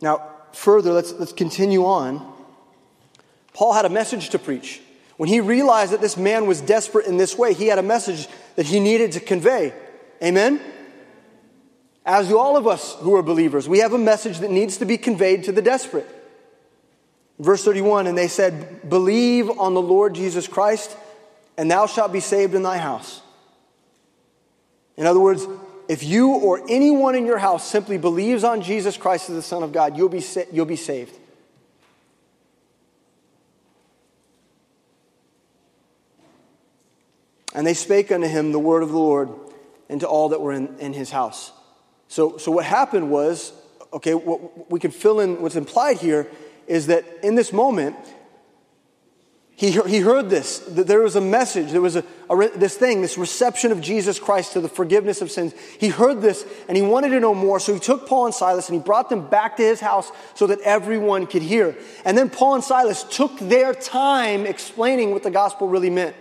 [0.00, 2.34] Now, further, let's, let's continue on.
[3.52, 4.80] Paul had a message to preach.
[5.16, 8.28] When he realized that this man was desperate in this way, he had a message
[8.56, 9.72] that he needed to convey.
[10.22, 10.60] Amen?
[12.04, 14.84] As do all of us who are believers, we have a message that needs to
[14.84, 16.06] be conveyed to the desperate.
[17.38, 20.96] Verse 31 And they said, Believe on the Lord Jesus Christ,
[21.56, 23.22] and thou shalt be saved in thy house.
[24.96, 25.46] In other words,
[25.88, 29.62] if you or anyone in your house simply believes on Jesus Christ as the Son
[29.62, 31.16] of God, you'll be, sa- you'll be saved.
[37.54, 39.30] And they spake unto him the word of the Lord
[39.88, 41.52] and to all that were in, in his house.
[42.08, 43.52] So, so what happened was,
[43.92, 46.28] okay, what we can fill in what's implied here
[46.66, 47.96] is that in this moment,
[49.58, 53.00] he, he heard this, that there was a message, there was a, a, this thing,
[53.00, 55.54] this reception of Jesus Christ to the forgiveness of sins.
[55.78, 58.68] He heard this and he wanted to know more, so he took Paul and Silas
[58.68, 61.74] and he brought them back to his house so that everyone could hear.
[62.04, 66.14] And then Paul and Silas took their time explaining what the gospel really meant.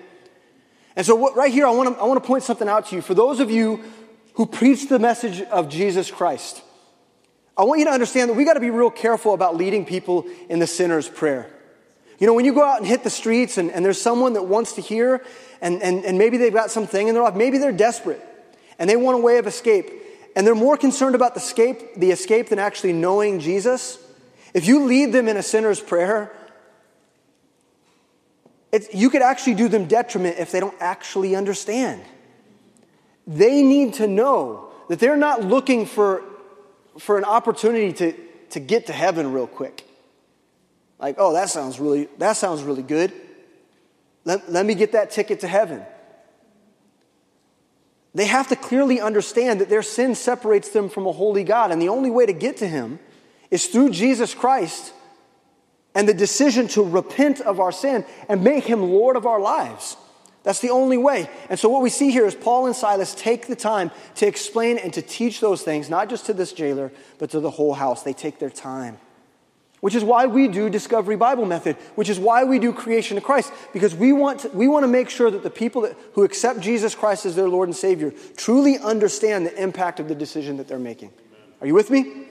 [0.96, 2.96] And so, what, right here, I want, to, I want to point something out to
[2.96, 3.02] you.
[3.02, 3.84] For those of you
[4.36, 6.64] who preach the message of Jesus Christ,
[7.58, 10.26] I want you to understand that we got to be real careful about leading people
[10.48, 11.52] in the sinner's prayer.
[12.20, 14.44] You know, when you go out and hit the streets and, and there's someone that
[14.44, 15.24] wants to hear,
[15.62, 18.22] and, and, and maybe they've got something in their life, maybe they're desperate
[18.80, 19.90] and they want a way of escape,
[20.36, 23.98] and they're more concerned about the escape, the escape than actually knowing Jesus.
[24.54, 26.32] If you lead them in a sinner's prayer,
[28.94, 32.02] you could actually do them detriment if they don't actually understand.
[33.26, 36.22] They need to know that they're not looking for,
[37.00, 38.14] for an opportunity to,
[38.52, 39.85] to get to heaven real quick.
[41.00, 43.12] Like, oh, that sounds really, that sounds really good.
[44.24, 45.84] Let, let me get that ticket to heaven.
[48.14, 51.82] They have to clearly understand that their sin separates them from a holy God, and
[51.82, 53.00] the only way to get to Him
[53.52, 54.94] is through Jesus Christ
[55.96, 59.96] and the decision to repent of our sin and make him Lord of our lives.
[60.44, 61.28] That's the only way.
[61.50, 64.78] And so, what we see here is Paul and Silas take the time to explain
[64.78, 68.04] and to teach those things, not just to this jailer, but to the whole house.
[68.04, 69.00] They take their time.
[69.86, 73.24] Which is why we do Discovery Bible Method, which is why we do Creation of
[73.24, 76.24] Christ, because we want to, we want to make sure that the people that, who
[76.24, 80.58] accept Jesus Christ as their Lord and Savior truly understand the impact of the decision
[80.58, 81.14] that they're making.
[81.62, 82.26] Are you with me?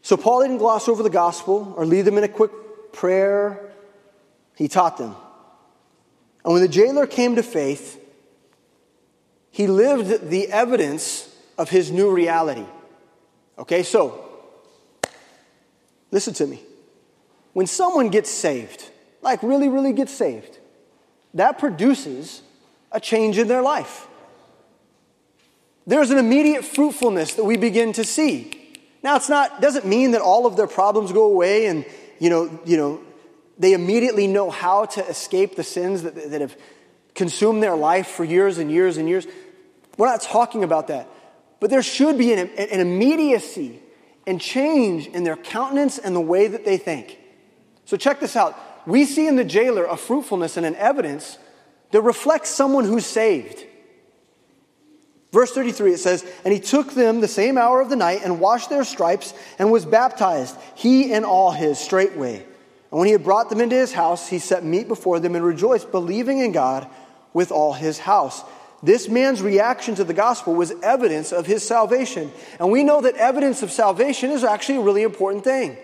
[0.00, 3.60] So Paul didn't gloss over the gospel or lead them in a quick prayer.
[4.56, 5.14] He taught them.
[6.46, 8.02] And when the jailer came to faith,
[9.50, 12.64] he lived the evidence of his new reality.
[13.58, 14.24] Okay, so
[16.10, 16.62] listen to me.
[17.52, 18.88] When someone gets saved,
[19.20, 20.58] like really, really gets saved,
[21.34, 22.42] that produces
[22.92, 24.06] a change in their life.
[25.86, 28.52] There's an immediate fruitfulness that we begin to see.
[29.02, 31.84] Now, it's not, doesn't mean that all of their problems go away and,
[32.18, 33.00] you know, you know,
[33.58, 36.56] they immediately know how to escape the sins that, that have
[37.14, 39.26] consumed their life for years and years and years.
[39.96, 41.08] We're not talking about that.
[41.60, 43.80] But there should be an, an immediacy
[44.26, 47.18] and change in their countenance and the way that they think.
[47.84, 48.58] So check this out.
[48.86, 51.38] We see in the jailer a fruitfulness and an evidence
[51.90, 53.64] that reflects someone who's saved.
[55.32, 58.40] Verse 33, it says, And he took them the same hour of the night and
[58.40, 62.36] washed their stripes and was baptized, he and all his, straightway.
[62.90, 65.44] And when he had brought them into his house, he set meat before them and
[65.44, 66.88] rejoiced, believing in God
[67.34, 68.42] with all his house.
[68.82, 72.30] This man's reaction to the gospel was evidence of his salvation.
[72.60, 75.76] And we know that evidence of salvation is actually a really important thing.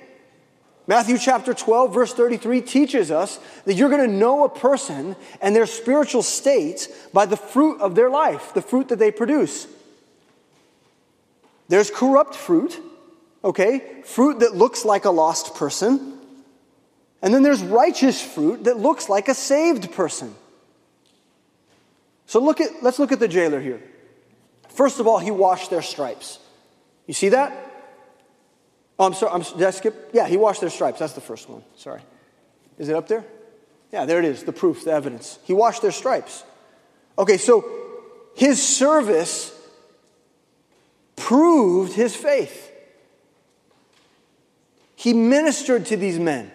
[0.86, 5.57] Matthew chapter 12, verse 33 teaches us that you're going to know a person and
[5.57, 9.66] their spiritual state by the fruit of their life, the fruit that they produce.
[11.68, 12.78] There's corrupt fruit,
[13.42, 14.03] okay?
[14.05, 16.18] Fruit that looks like a lost person.
[17.22, 20.34] And then there's righteous fruit that looks like a saved person.
[22.27, 23.83] So look at, let's look at the jailer here.
[24.68, 26.39] First of all, he washed their stripes.
[27.07, 27.53] You see that?
[28.99, 29.33] Oh, I'm sorry.
[29.33, 30.11] I'm, did I skip?
[30.12, 30.99] Yeah, he washed their stripes.
[30.99, 31.62] That's the first one.
[31.77, 32.01] Sorry.
[32.79, 33.25] Is it up there?
[33.93, 34.45] Yeah, there it is.
[34.45, 35.39] The proof, the evidence.
[35.45, 36.43] He washed their stripes.
[37.18, 37.64] Okay, so
[38.35, 39.53] his service
[41.16, 42.72] proved his faith.
[44.97, 46.51] He ministered to these men.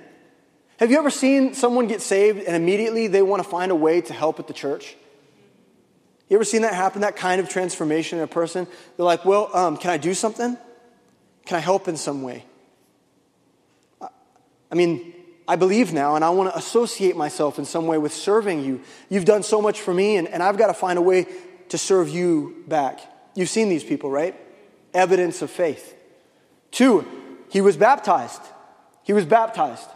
[0.77, 4.01] Have you ever seen someone get saved and immediately they want to find a way
[4.01, 4.95] to help at the church?
[6.29, 8.67] You ever seen that happen, that kind of transformation in a person?
[8.95, 10.57] They're like, well, um, can I do something?
[11.45, 12.45] Can I help in some way?
[14.71, 15.13] I mean,
[15.47, 18.81] I believe now and I want to associate myself in some way with serving you.
[19.09, 21.25] You've done so much for me, and, and I've got to find a way
[21.69, 22.99] to serve you back.
[23.33, 24.35] You've seen these people, right?
[24.93, 25.95] Evidence of faith.
[26.69, 27.07] Two,
[27.49, 28.41] he was baptized.
[29.03, 29.87] He was baptized.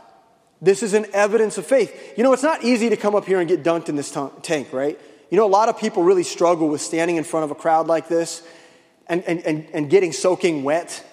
[0.59, 2.13] This is an evidence of faith.
[2.17, 4.73] You know, it's not easy to come up here and get dunked in this tank,
[4.73, 4.99] right?
[5.33, 7.87] You know, a lot of people really struggle with standing in front of a crowd
[7.87, 8.43] like this
[9.07, 11.03] and, and, and, and getting soaking wet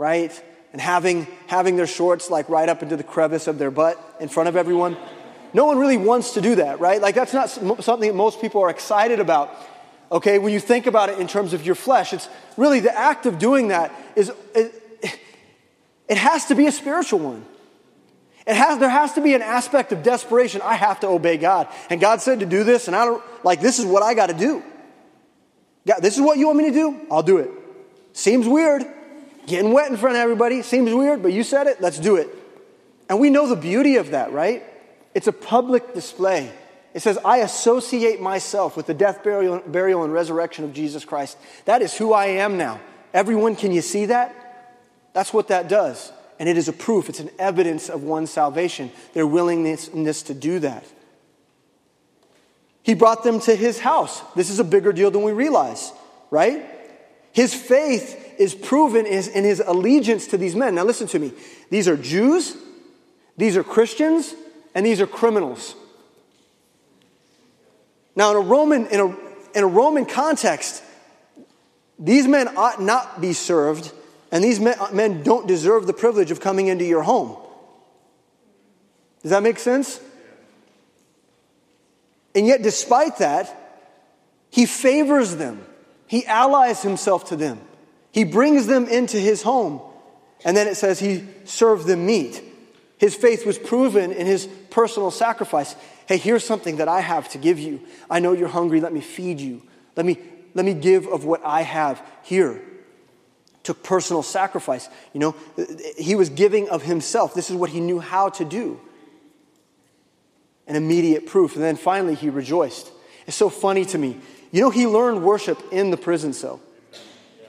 [0.00, 0.42] right?
[0.72, 4.30] And having, having their shorts like right up into the crevice of their butt in
[4.30, 4.96] front of everyone.
[5.52, 7.02] No one really wants to do that, right?
[7.02, 9.54] Like that's not something that most people are excited about.
[10.10, 13.26] Okay, when you think about it in terms of your flesh, it's really the act
[13.26, 14.72] of doing that is it,
[16.08, 17.44] it has to be a spiritual one.
[18.50, 20.60] It has, there has to be an aspect of desperation.
[20.60, 21.68] I have to obey God.
[21.88, 24.26] And God said to do this, and I don't, like, this is what I got
[24.26, 24.60] to do.
[25.86, 27.00] God, this is what you want me to do?
[27.12, 27.48] I'll do it.
[28.12, 28.82] Seems weird.
[29.46, 32.28] Getting wet in front of everybody seems weird, but you said it, let's do it.
[33.08, 34.64] And we know the beauty of that, right?
[35.14, 36.50] It's a public display.
[36.92, 41.38] It says, I associate myself with the death, burial, burial, and resurrection of Jesus Christ.
[41.66, 42.80] That is who I am now.
[43.14, 44.34] Everyone, can you see that?
[45.12, 46.10] That's what that does.
[46.40, 50.58] And it is a proof, it's an evidence of one's salvation, their willingness to do
[50.60, 50.84] that.
[52.82, 54.22] He brought them to his house.
[54.34, 55.92] This is a bigger deal than we realize,
[56.30, 56.64] right?
[57.32, 60.74] His faith is proven in his allegiance to these men.
[60.74, 61.32] Now, listen to me.
[61.68, 62.56] These are Jews,
[63.36, 64.34] these are Christians,
[64.74, 65.74] and these are criminals.
[68.16, 69.06] Now, in a Roman, in a,
[69.58, 70.82] in a Roman context,
[71.98, 73.92] these men ought not be served,
[74.32, 77.36] and these men, don't deserve the privilege of coming into your home.
[79.22, 80.00] Does that make sense?
[82.34, 83.56] And yet, despite that,
[84.50, 85.64] he favors them.
[86.06, 87.60] He allies himself to them.
[88.12, 89.80] He brings them into his home.
[90.44, 92.42] And then it says he served them meat.
[92.98, 95.74] His faith was proven in his personal sacrifice.
[96.06, 97.80] Hey, here's something that I have to give you.
[98.08, 98.80] I know you're hungry.
[98.80, 99.62] Let me feed you.
[99.96, 100.18] Let me,
[100.54, 102.60] let me give of what I have here.
[103.62, 104.88] Took personal sacrifice.
[105.12, 105.36] You know,
[105.98, 107.34] he was giving of himself.
[107.34, 108.80] This is what he knew how to do.
[110.66, 111.54] An immediate proof.
[111.54, 112.90] And then finally, he rejoiced.
[113.26, 114.18] It's so funny to me.
[114.50, 116.60] You know, he learned worship in the prison cell.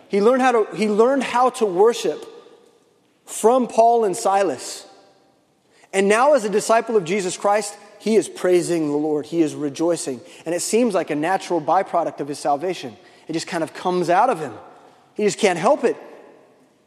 [0.09, 2.25] He learned how to, he learned how to worship
[3.25, 4.85] from Paul and Silas.
[5.93, 9.25] And now, as a disciple of Jesus Christ, he is praising the Lord.
[9.25, 10.19] He is rejoicing.
[10.45, 12.97] And it seems like a natural byproduct of his salvation.
[13.27, 14.53] It just kind of comes out of him.
[15.15, 15.97] He just can't help it.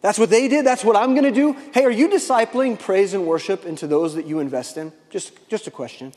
[0.01, 0.67] That's what they did.
[0.67, 1.57] That's what I'm going to do.
[1.73, 4.93] Hey, are you discipling praise and worship into those that you invest in?
[5.09, 6.13] Just, just a question.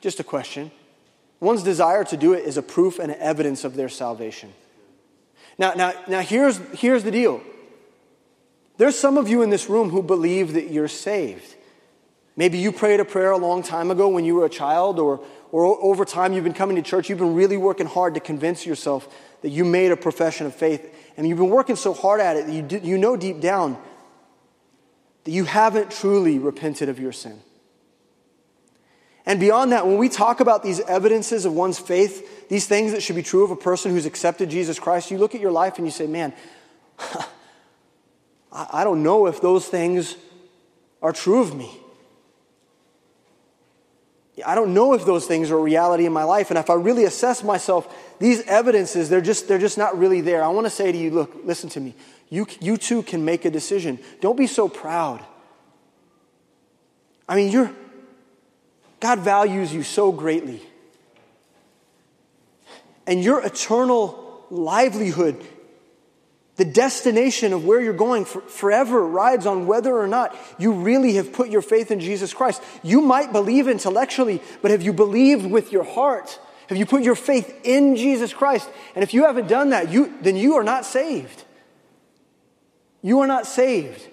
[0.00, 0.72] Just a question.
[1.38, 4.52] One's desire to do it is a proof and evidence of their salvation.
[5.56, 7.40] Now, now, now here's, here's the deal.
[8.76, 11.54] There's some of you in this room who believe that you're saved.
[12.34, 15.20] Maybe you prayed a prayer a long time ago when you were a child, or,
[15.52, 17.08] or over time you've been coming to church.
[17.08, 19.08] You've been really working hard to convince yourself
[19.42, 20.94] that you made a profession of faith.
[21.16, 23.78] And you've been working so hard at it that you, do, you know deep down
[25.24, 27.40] that you haven't truly repented of your sin.
[29.26, 33.02] And beyond that, when we talk about these evidences of one's faith, these things that
[33.02, 35.76] should be true of a person who's accepted Jesus Christ, you look at your life
[35.76, 36.32] and you say, man,
[38.52, 40.16] I don't know if those things
[41.02, 41.70] are true of me.
[44.44, 46.50] I don't know if those things are a reality in my life.
[46.50, 50.42] And if I really assess myself, these evidences, they're just, they're just not really there.
[50.42, 51.94] I want to say to you, look, listen to me.
[52.28, 53.98] You, you too can make a decision.
[54.20, 55.24] Don't be so proud.
[57.28, 57.70] I mean, you're,
[59.00, 60.62] God values you so greatly.
[63.06, 65.44] And your eternal livelihood
[66.60, 71.14] the destination of where you're going for, forever rides on whether or not you really
[71.14, 72.62] have put your faith in Jesus Christ.
[72.82, 76.38] You might believe intellectually, but have you believed with your heart?
[76.68, 78.68] Have you put your faith in Jesus Christ?
[78.94, 81.44] And if you haven't done that, you, then you are not saved.
[83.00, 84.06] You are not saved.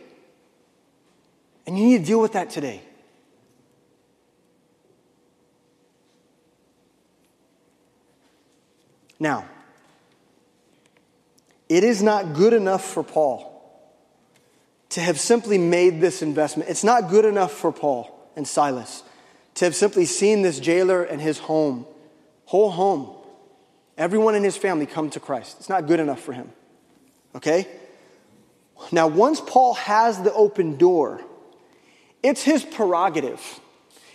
[1.66, 2.82] And you need to deal with that today.
[9.20, 9.43] Now,
[11.70, 13.53] it is not good enough for Paul
[14.89, 16.70] to have simply made this investment.
[16.70, 19.03] It's not good enough for Paul and Silas
[19.55, 21.86] to have simply seen this jailer and his home,
[22.45, 23.15] whole home,
[23.97, 25.57] everyone in his family come to Christ.
[25.59, 26.51] It's not good enough for him.
[27.36, 27.68] Okay?
[28.91, 31.22] Now, once Paul has the open door,
[32.22, 33.59] it's his prerogative.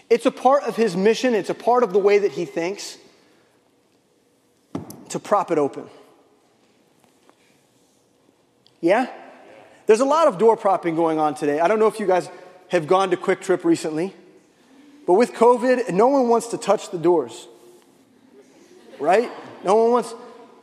[0.09, 2.97] It's a part of his mission, it's a part of the way that he thinks
[5.09, 5.89] to prop it open.
[8.83, 9.09] Yeah?
[9.87, 11.61] There's a lot of door propping going on today.
[11.61, 12.29] I don't know if you guys
[12.69, 14.15] have gone to QuikTrip recently,
[15.07, 17.49] but with COVID, no one wants to touch the doors.
[19.01, 19.31] Right?
[19.65, 20.15] No one wants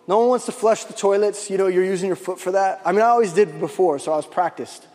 [0.08, 1.52] no one wants to flush the toilets.
[1.52, 2.82] You know, you're using your foot for that.
[2.84, 4.88] I mean, I always did before, so I was practiced.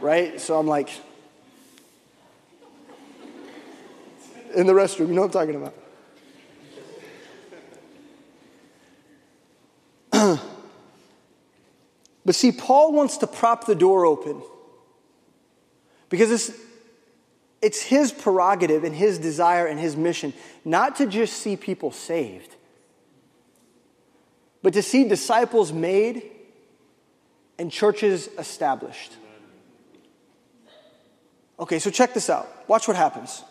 [0.00, 0.40] Right?
[0.40, 0.88] So I'm like
[4.54, 5.70] in the restroom, you know what I'm talking
[10.12, 10.40] about.
[12.24, 14.42] But see, Paul wants to prop the door open
[16.08, 16.58] because it's,
[17.62, 20.32] it's his prerogative and his desire and his mission
[20.64, 22.54] not to just see people saved,
[24.62, 26.30] but to see disciples made
[27.58, 29.12] and churches established.
[31.60, 32.48] Okay, so check this out.
[32.68, 33.42] Watch what happens.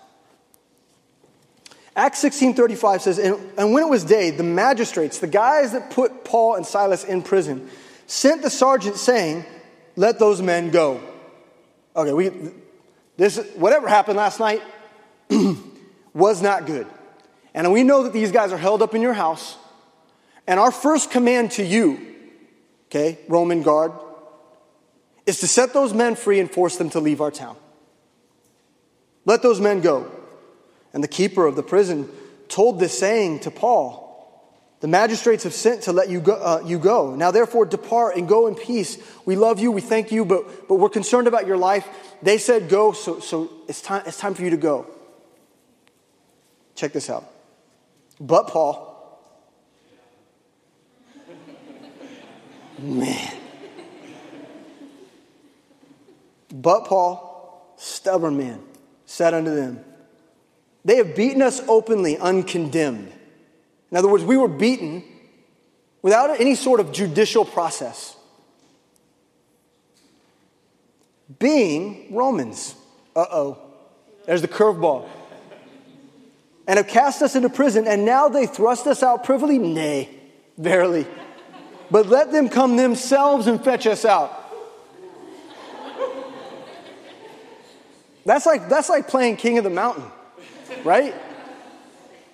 [1.96, 6.24] Acts 16:35 says, and, and when it was day, the magistrates, the guys that put
[6.24, 7.70] Paul and Silas in prison,
[8.08, 9.46] sent the sergeant saying,
[9.96, 11.02] Let those men go.
[11.96, 12.32] Okay, we,
[13.18, 14.62] this, whatever happened last night
[16.14, 16.88] was not good.
[17.54, 19.58] And we know that these guys are held up in your house.
[20.46, 22.16] And our first command to you,
[22.88, 23.92] okay, Roman guard,
[25.26, 27.58] is to set those men free and force them to leave our town.
[29.26, 30.10] Let those men go.
[30.94, 32.10] And the keeper of the prison
[32.48, 34.07] told this saying to Paul
[34.80, 37.16] the magistrates have sent to let you go, uh, you go.
[37.16, 39.00] Now, therefore, depart and go in peace.
[39.26, 41.88] We love you, we thank you, but, but we're concerned about your life.
[42.22, 44.86] They said go, so, so it's, time, it's time for you to go.
[46.76, 47.26] Check this out.
[48.20, 48.94] But Paul,
[52.78, 53.34] man.
[56.54, 58.62] But Paul, stubborn man,
[59.08, 59.84] said unto them,
[60.86, 63.14] They have beaten us openly, uncondemned
[63.92, 65.04] in other words, we were beaten
[66.02, 68.16] without any sort of judicial process.
[71.40, 72.76] Being Romans.
[73.16, 73.58] Uh oh.
[74.26, 75.08] There's the curveball.
[76.68, 79.58] And have cast us into prison, and now they thrust us out privily?
[79.58, 80.10] Nay,
[80.58, 81.08] verily.
[81.90, 84.34] But let them come themselves and fetch us out.
[88.26, 90.04] That's like, that's like playing King of the Mountain,
[90.84, 91.16] right?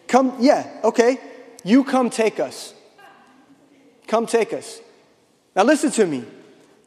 [0.07, 1.19] Come, yeah, okay.
[1.63, 2.73] You come take us.
[4.07, 4.81] Come take us.
[5.55, 6.25] Now, listen to me.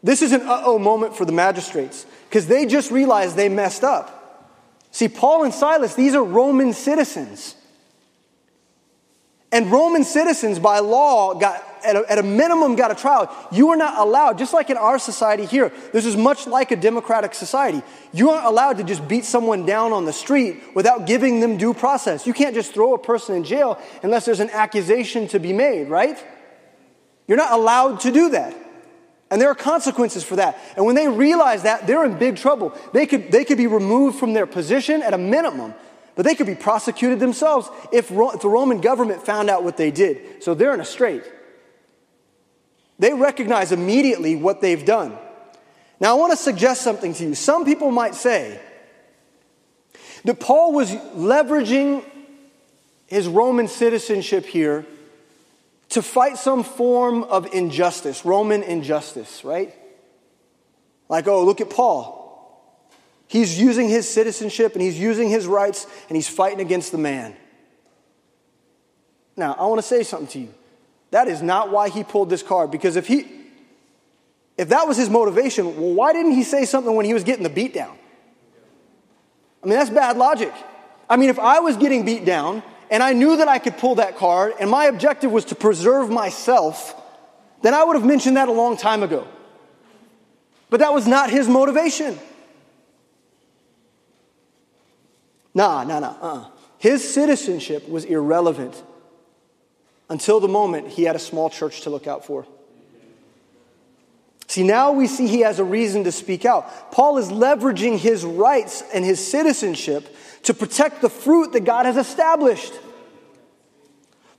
[0.02, 3.82] This is an uh oh moment for the magistrates because they just realized they messed
[3.82, 4.16] up.
[4.90, 7.56] See, Paul and Silas, these are Roman citizens.
[9.50, 13.34] And Roman citizens, by law, got at a, at a, minimum got a trial.
[13.50, 16.76] You are not allowed, just like in our society here, this is much like a
[16.76, 17.82] democratic society.
[18.12, 21.74] You aren't allowed to just beat someone down on the street without giving them due
[21.74, 22.26] process.
[22.26, 25.88] You can't just throw a person in jail unless there's an accusation to be made,
[25.88, 26.22] right?
[27.26, 28.54] You're not allowed to do that.
[29.30, 30.58] And there are consequences for that.
[30.76, 32.72] And when they realize that, they're in big trouble.
[32.92, 35.74] They could, they could be removed from their position at a minimum.
[36.14, 39.90] But they could be prosecuted themselves if, if the Roman government found out what they
[39.90, 40.42] did.
[40.42, 41.24] So they're in a strait.
[42.98, 45.16] They recognize immediately what they've done.
[46.00, 47.34] Now, I want to suggest something to you.
[47.34, 48.60] Some people might say
[50.24, 52.04] that Paul was leveraging
[53.06, 54.84] his Roman citizenship here
[55.90, 59.74] to fight some form of injustice, Roman injustice, right?
[61.08, 62.24] Like, oh, look at Paul.
[63.28, 67.36] He's using his citizenship and he's using his rights and he's fighting against the man.
[69.36, 70.54] Now, I want to say something to you.
[71.10, 73.36] That is not why he pulled this card because if he
[74.56, 77.42] if that was his motivation, well, why didn't he say something when he was getting
[77.42, 77.96] the beat down?
[79.62, 80.52] I mean, that's bad logic.
[81.10, 83.96] I mean, if I was getting beat down and I knew that I could pull
[83.96, 86.94] that card and my objective was to preserve myself,
[87.62, 89.26] then I would have mentioned that a long time ago.
[90.70, 92.18] But that was not his motivation.
[95.54, 96.46] Nah, nah, nah, uh.
[96.78, 98.82] His citizenship was irrelevant
[100.08, 102.46] until the moment he had a small church to look out for.
[104.48, 106.92] See, now we see he has a reason to speak out.
[106.92, 111.96] Paul is leveraging his rights and his citizenship to protect the fruit that God has
[111.96, 112.72] established.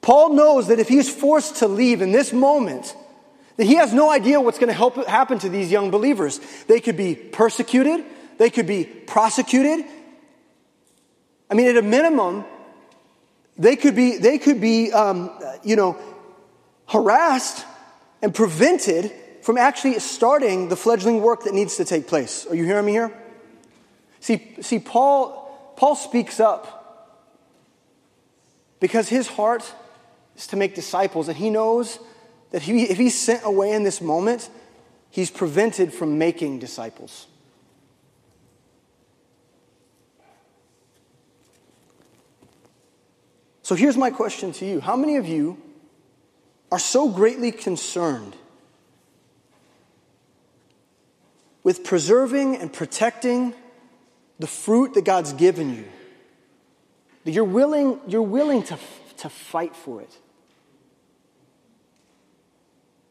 [0.01, 2.95] Paul knows that if he's forced to leave in this moment,
[3.57, 6.39] that he has no idea what's going to help happen to these young believers.
[6.67, 8.05] They could be persecuted,
[8.37, 9.85] they could be prosecuted.
[11.49, 12.45] I mean, at a minimum,
[13.57, 15.31] they could be, they could be um,
[15.63, 15.97] you know,
[16.87, 17.65] harassed
[18.21, 22.45] and prevented from actually starting the fledgling work that needs to take place.
[22.47, 23.17] Are you hearing me here?
[24.19, 26.77] See, see Paul, Paul speaks up
[28.79, 29.73] because his heart
[30.35, 31.99] is to make disciples, and he knows
[32.51, 34.49] that he, if he's sent away in this moment,
[35.09, 37.27] he's prevented from making disciples.
[43.67, 45.61] So here's my question to you How many of you
[46.71, 48.33] are so greatly concerned
[51.63, 53.53] with preserving and protecting
[54.39, 55.83] the fruit that God's given you
[57.25, 58.77] that you're willing, you're willing to,
[59.17, 60.17] to fight for it?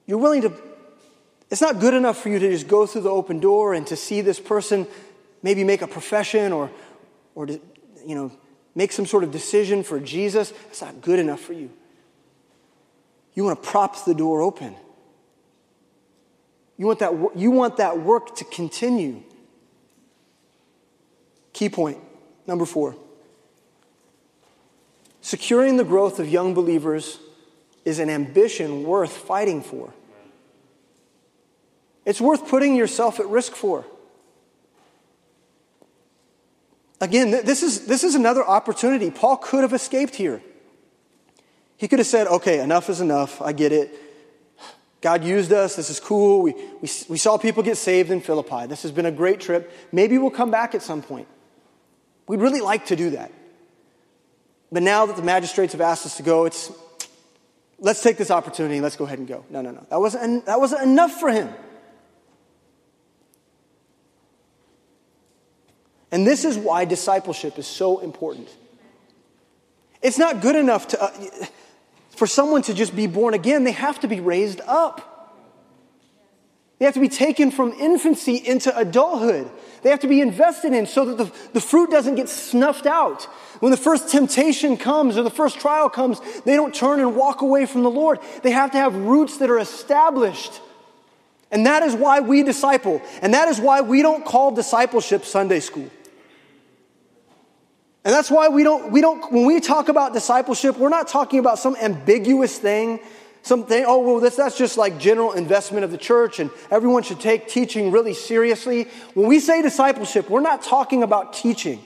[0.06, 0.54] You're willing to,
[1.50, 3.94] it's not good enough for you to just go through the open door and to
[3.94, 4.86] see this person
[5.42, 6.70] maybe make a profession or,
[7.34, 7.60] or to,
[8.06, 8.32] you know,
[8.76, 11.70] make some sort of decision for Jesus, that's not good enough for you.
[13.34, 14.76] You want to prop the door open.
[16.76, 19.22] You want that, you want that work to continue.
[21.52, 21.98] Key point
[22.46, 22.94] number four
[25.22, 27.18] securing the growth of young believers
[27.84, 29.92] is an ambition worth fighting for.
[32.04, 33.84] It's worth putting yourself at risk for.
[37.00, 39.10] Again, this is, this is another opportunity.
[39.10, 40.42] Paul could have escaped here.
[41.76, 43.42] He could have said, okay, enough is enough.
[43.42, 43.94] I get it.
[45.02, 45.76] God used us.
[45.76, 46.40] This is cool.
[46.40, 48.66] We, we, we saw people get saved in Philippi.
[48.66, 49.70] This has been a great trip.
[49.92, 51.28] Maybe we'll come back at some point.
[52.26, 53.30] We'd really like to do that.
[54.72, 56.72] But now that the magistrates have asked us to go, it's
[57.78, 58.80] let's take this opportunity.
[58.80, 59.44] Let's go ahead and go.
[59.50, 59.86] No, no, no.
[59.90, 61.50] That wasn't, that wasn't enough for him.
[66.12, 68.48] And this is why discipleship is so important.
[70.02, 71.10] It's not good enough to, uh,
[72.10, 75.12] for someone to just be born again, they have to be raised up.
[76.78, 79.50] They have to be taken from infancy into adulthood.
[79.82, 83.24] They have to be invested in so that the, the fruit doesn't get snuffed out.
[83.60, 87.40] When the first temptation comes or the first trial comes, they don't turn and walk
[87.40, 88.18] away from the Lord.
[88.42, 90.60] They have to have roots that are established.
[91.56, 93.00] And that is why we disciple.
[93.22, 95.88] And that is why we don't call discipleship Sunday school.
[98.04, 101.38] And that's why we don't, we don't, when we talk about discipleship, we're not talking
[101.38, 103.00] about some ambiguous thing,
[103.40, 107.20] something, oh, well, this, that's just like general investment of the church and everyone should
[107.20, 108.88] take teaching really seriously.
[109.14, 111.82] When we say discipleship, we're not talking about teaching.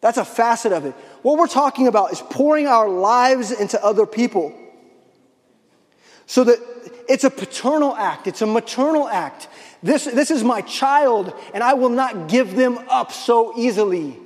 [0.00, 0.94] That's a facet of it.
[1.20, 4.54] What we're talking about is pouring our lives into other people.
[6.28, 6.58] So that
[7.08, 9.48] it's a paternal act, it's a maternal act.
[9.82, 14.18] This, this is my child, and I will not give them up so easily.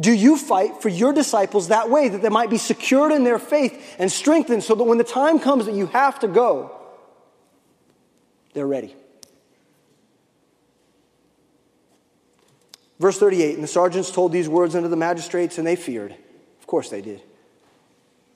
[0.00, 3.38] Do you fight for your disciples that way, that they might be secured in their
[3.38, 6.74] faith and strengthened so that when the time comes that you have to go,
[8.54, 8.96] they're ready?
[12.98, 16.16] Verse 38 And the sergeants told these words unto the magistrates, and they feared.
[16.60, 17.20] Of course they did.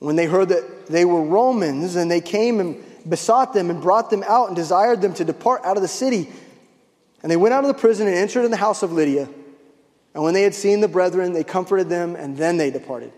[0.01, 4.09] When they heard that they were Romans, and they came and besought them and brought
[4.09, 6.27] them out and desired them to depart out of the city.
[7.21, 9.29] And they went out of the prison and entered in the house of Lydia.
[10.15, 13.13] And when they had seen the brethren, they comforted them, and then they departed.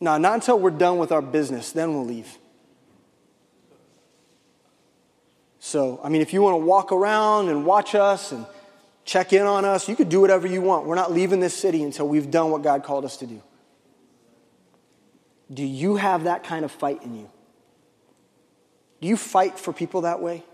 [0.00, 2.36] Now, not until we're done with our business, then we'll leave.
[5.60, 8.44] So, I mean, if you want to walk around and watch us and
[9.06, 10.84] check in on us, you could do whatever you want.
[10.84, 13.40] We're not leaving this city until we've done what God called us to do.
[15.52, 17.30] Do you have that kind of fight in you?
[19.00, 20.44] Do you fight for people that way?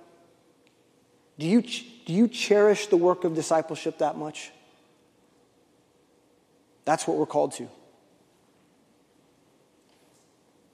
[1.38, 4.50] Do you, do you cherish the work of discipleship that much?
[6.84, 7.64] That's what we're called to.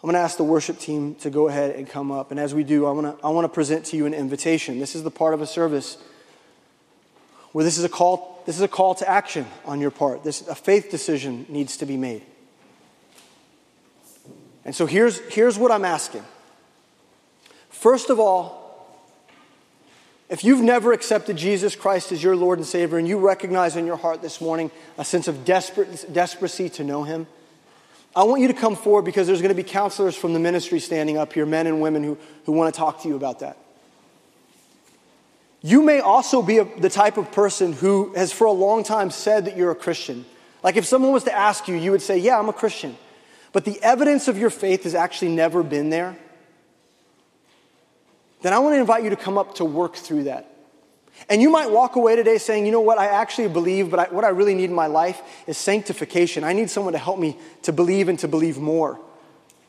[0.05, 2.31] I'm going to ask the worship team to go ahead and come up.
[2.31, 4.79] And as we do, I want to, I want to present to you an invitation.
[4.79, 5.99] This is the part of a service
[7.53, 10.23] where this is a call, this is a call to action on your part.
[10.23, 12.23] This, a faith decision needs to be made.
[14.65, 16.25] And so here's, here's what I'm asking.
[17.71, 18.63] First of all,
[20.31, 23.85] if you've never accepted Jesus Christ as your Lord and Savior and you recognize in
[23.85, 27.27] your heart this morning a sense of desperate, desperacy to know Him,
[28.17, 30.81] I want you to come forward because there's going to be counselors from the ministry
[30.81, 33.59] standing up here, men and women who, who want to talk to you about that.
[35.61, 39.11] You may also be a, the type of person who has for a long time
[39.11, 40.25] said that you're a Christian.
[40.63, 42.97] Like if someone was to ask you, you would say, Yeah, I'm a Christian.
[43.55, 46.17] But the evidence of your faith has actually never been there.
[48.43, 50.51] Then I want to invite you to come up to work through that.
[51.29, 54.13] And you might walk away today saying, you know what, I actually believe, but I,
[54.13, 56.43] what I really need in my life is sanctification.
[56.43, 58.99] I need someone to help me to believe and to believe more.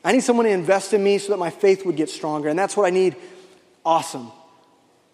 [0.04, 2.48] I need someone to invest in me so that my faith would get stronger.
[2.48, 3.14] And that's what I need.
[3.84, 4.32] Awesome.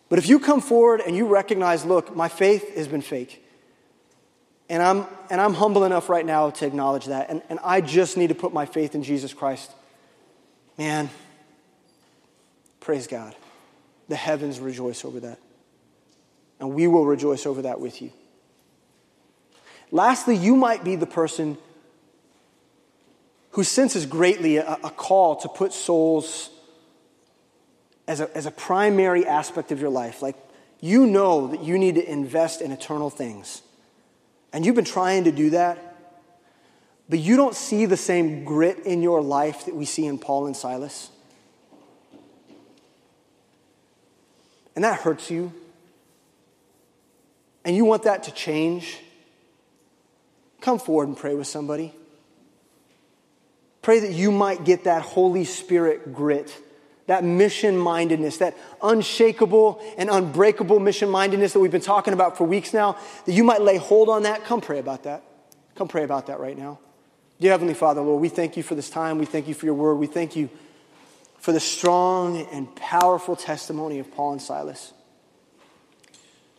[0.09, 3.42] But if you come forward and you recognize, look, my faith has been fake.
[4.69, 7.29] And I'm, and I'm humble enough right now to acknowledge that.
[7.31, 9.71] And, and I just need to put my faith in Jesus Christ.
[10.79, 11.11] Man,
[12.81, 13.35] praise God.
[14.09, 15.39] The heavens rejoice over that
[16.63, 18.13] and we will rejoice over that with you.
[19.91, 21.59] Lastly, you might be the person
[23.51, 26.51] who senses greatly a, a call to put souls
[28.07, 30.23] as a, as a primary aspect of your life.
[30.23, 30.37] Like,
[30.81, 33.61] you know that you need to invest in eternal things.
[34.53, 35.97] And you've been trying to do that,
[37.09, 40.47] but you don't see the same grit in your life that we see in Paul
[40.47, 41.11] and Silas.
[44.75, 45.53] And that hurts you
[47.65, 48.99] and you want that to change,
[50.61, 51.93] come forward and pray with somebody.
[53.83, 56.57] Pray that you might get that Holy Spirit grit,
[57.13, 62.45] that mission mindedness, that unshakable and unbreakable mission mindedness that we've been talking about for
[62.45, 62.97] weeks now,
[63.27, 64.47] that you might lay hold on that.
[64.47, 65.23] Come pray about that.
[65.75, 66.79] Come pray about that right now.
[67.39, 69.19] Dear Heavenly Father, Lord, we thank you for this time.
[69.19, 69.97] We thank you for your word.
[69.97, 70.49] We thank you
[71.39, 74.95] for the strong and powerful testimony of Paul and Silas.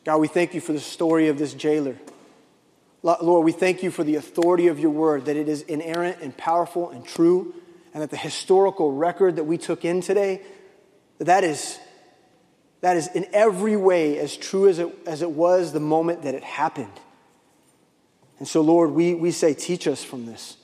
[0.06, 1.98] God, we thank you for the story of this jailer.
[3.02, 6.38] Lord, we thank you for the authority of your word, that it is inerrant and
[6.38, 7.56] powerful and true,
[7.94, 10.42] and that the historical record that we took in today,
[11.20, 11.80] that is,
[12.82, 16.34] that is in every way as true as it, as it was the moment that
[16.34, 17.00] it happened.
[18.40, 20.58] And so, Lord, we, we say, teach us from this.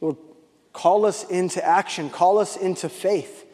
[0.00, 0.16] Lord,
[0.72, 3.44] call us into action, call us into faith.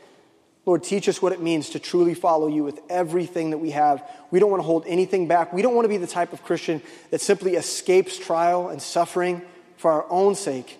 [0.66, 4.09] Lord, teach us what it means to truly follow you with everything that we have.
[4.30, 5.53] We don't want to hold anything back.
[5.53, 9.43] We don't want to be the type of Christian that simply escapes trial and suffering
[9.76, 10.78] for our own sake.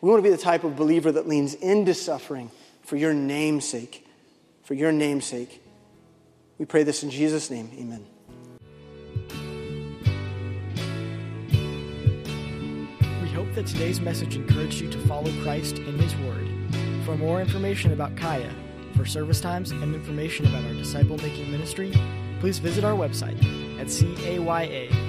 [0.00, 2.50] We want to be the type of believer that leans into suffering
[2.82, 4.06] for your name's sake.
[4.62, 5.62] For your name's sake.
[6.58, 7.70] We pray this in Jesus' name.
[7.74, 8.06] Amen.
[13.22, 16.48] We hope that today's message encouraged you to follow Christ in His Word.
[17.04, 18.52] For more information about Kaya,
[18.96, 21.92] for service times and information about our disciple making ministry,
[22.40, 23.38] please visit our website
[23.78, 25.00] at caya.live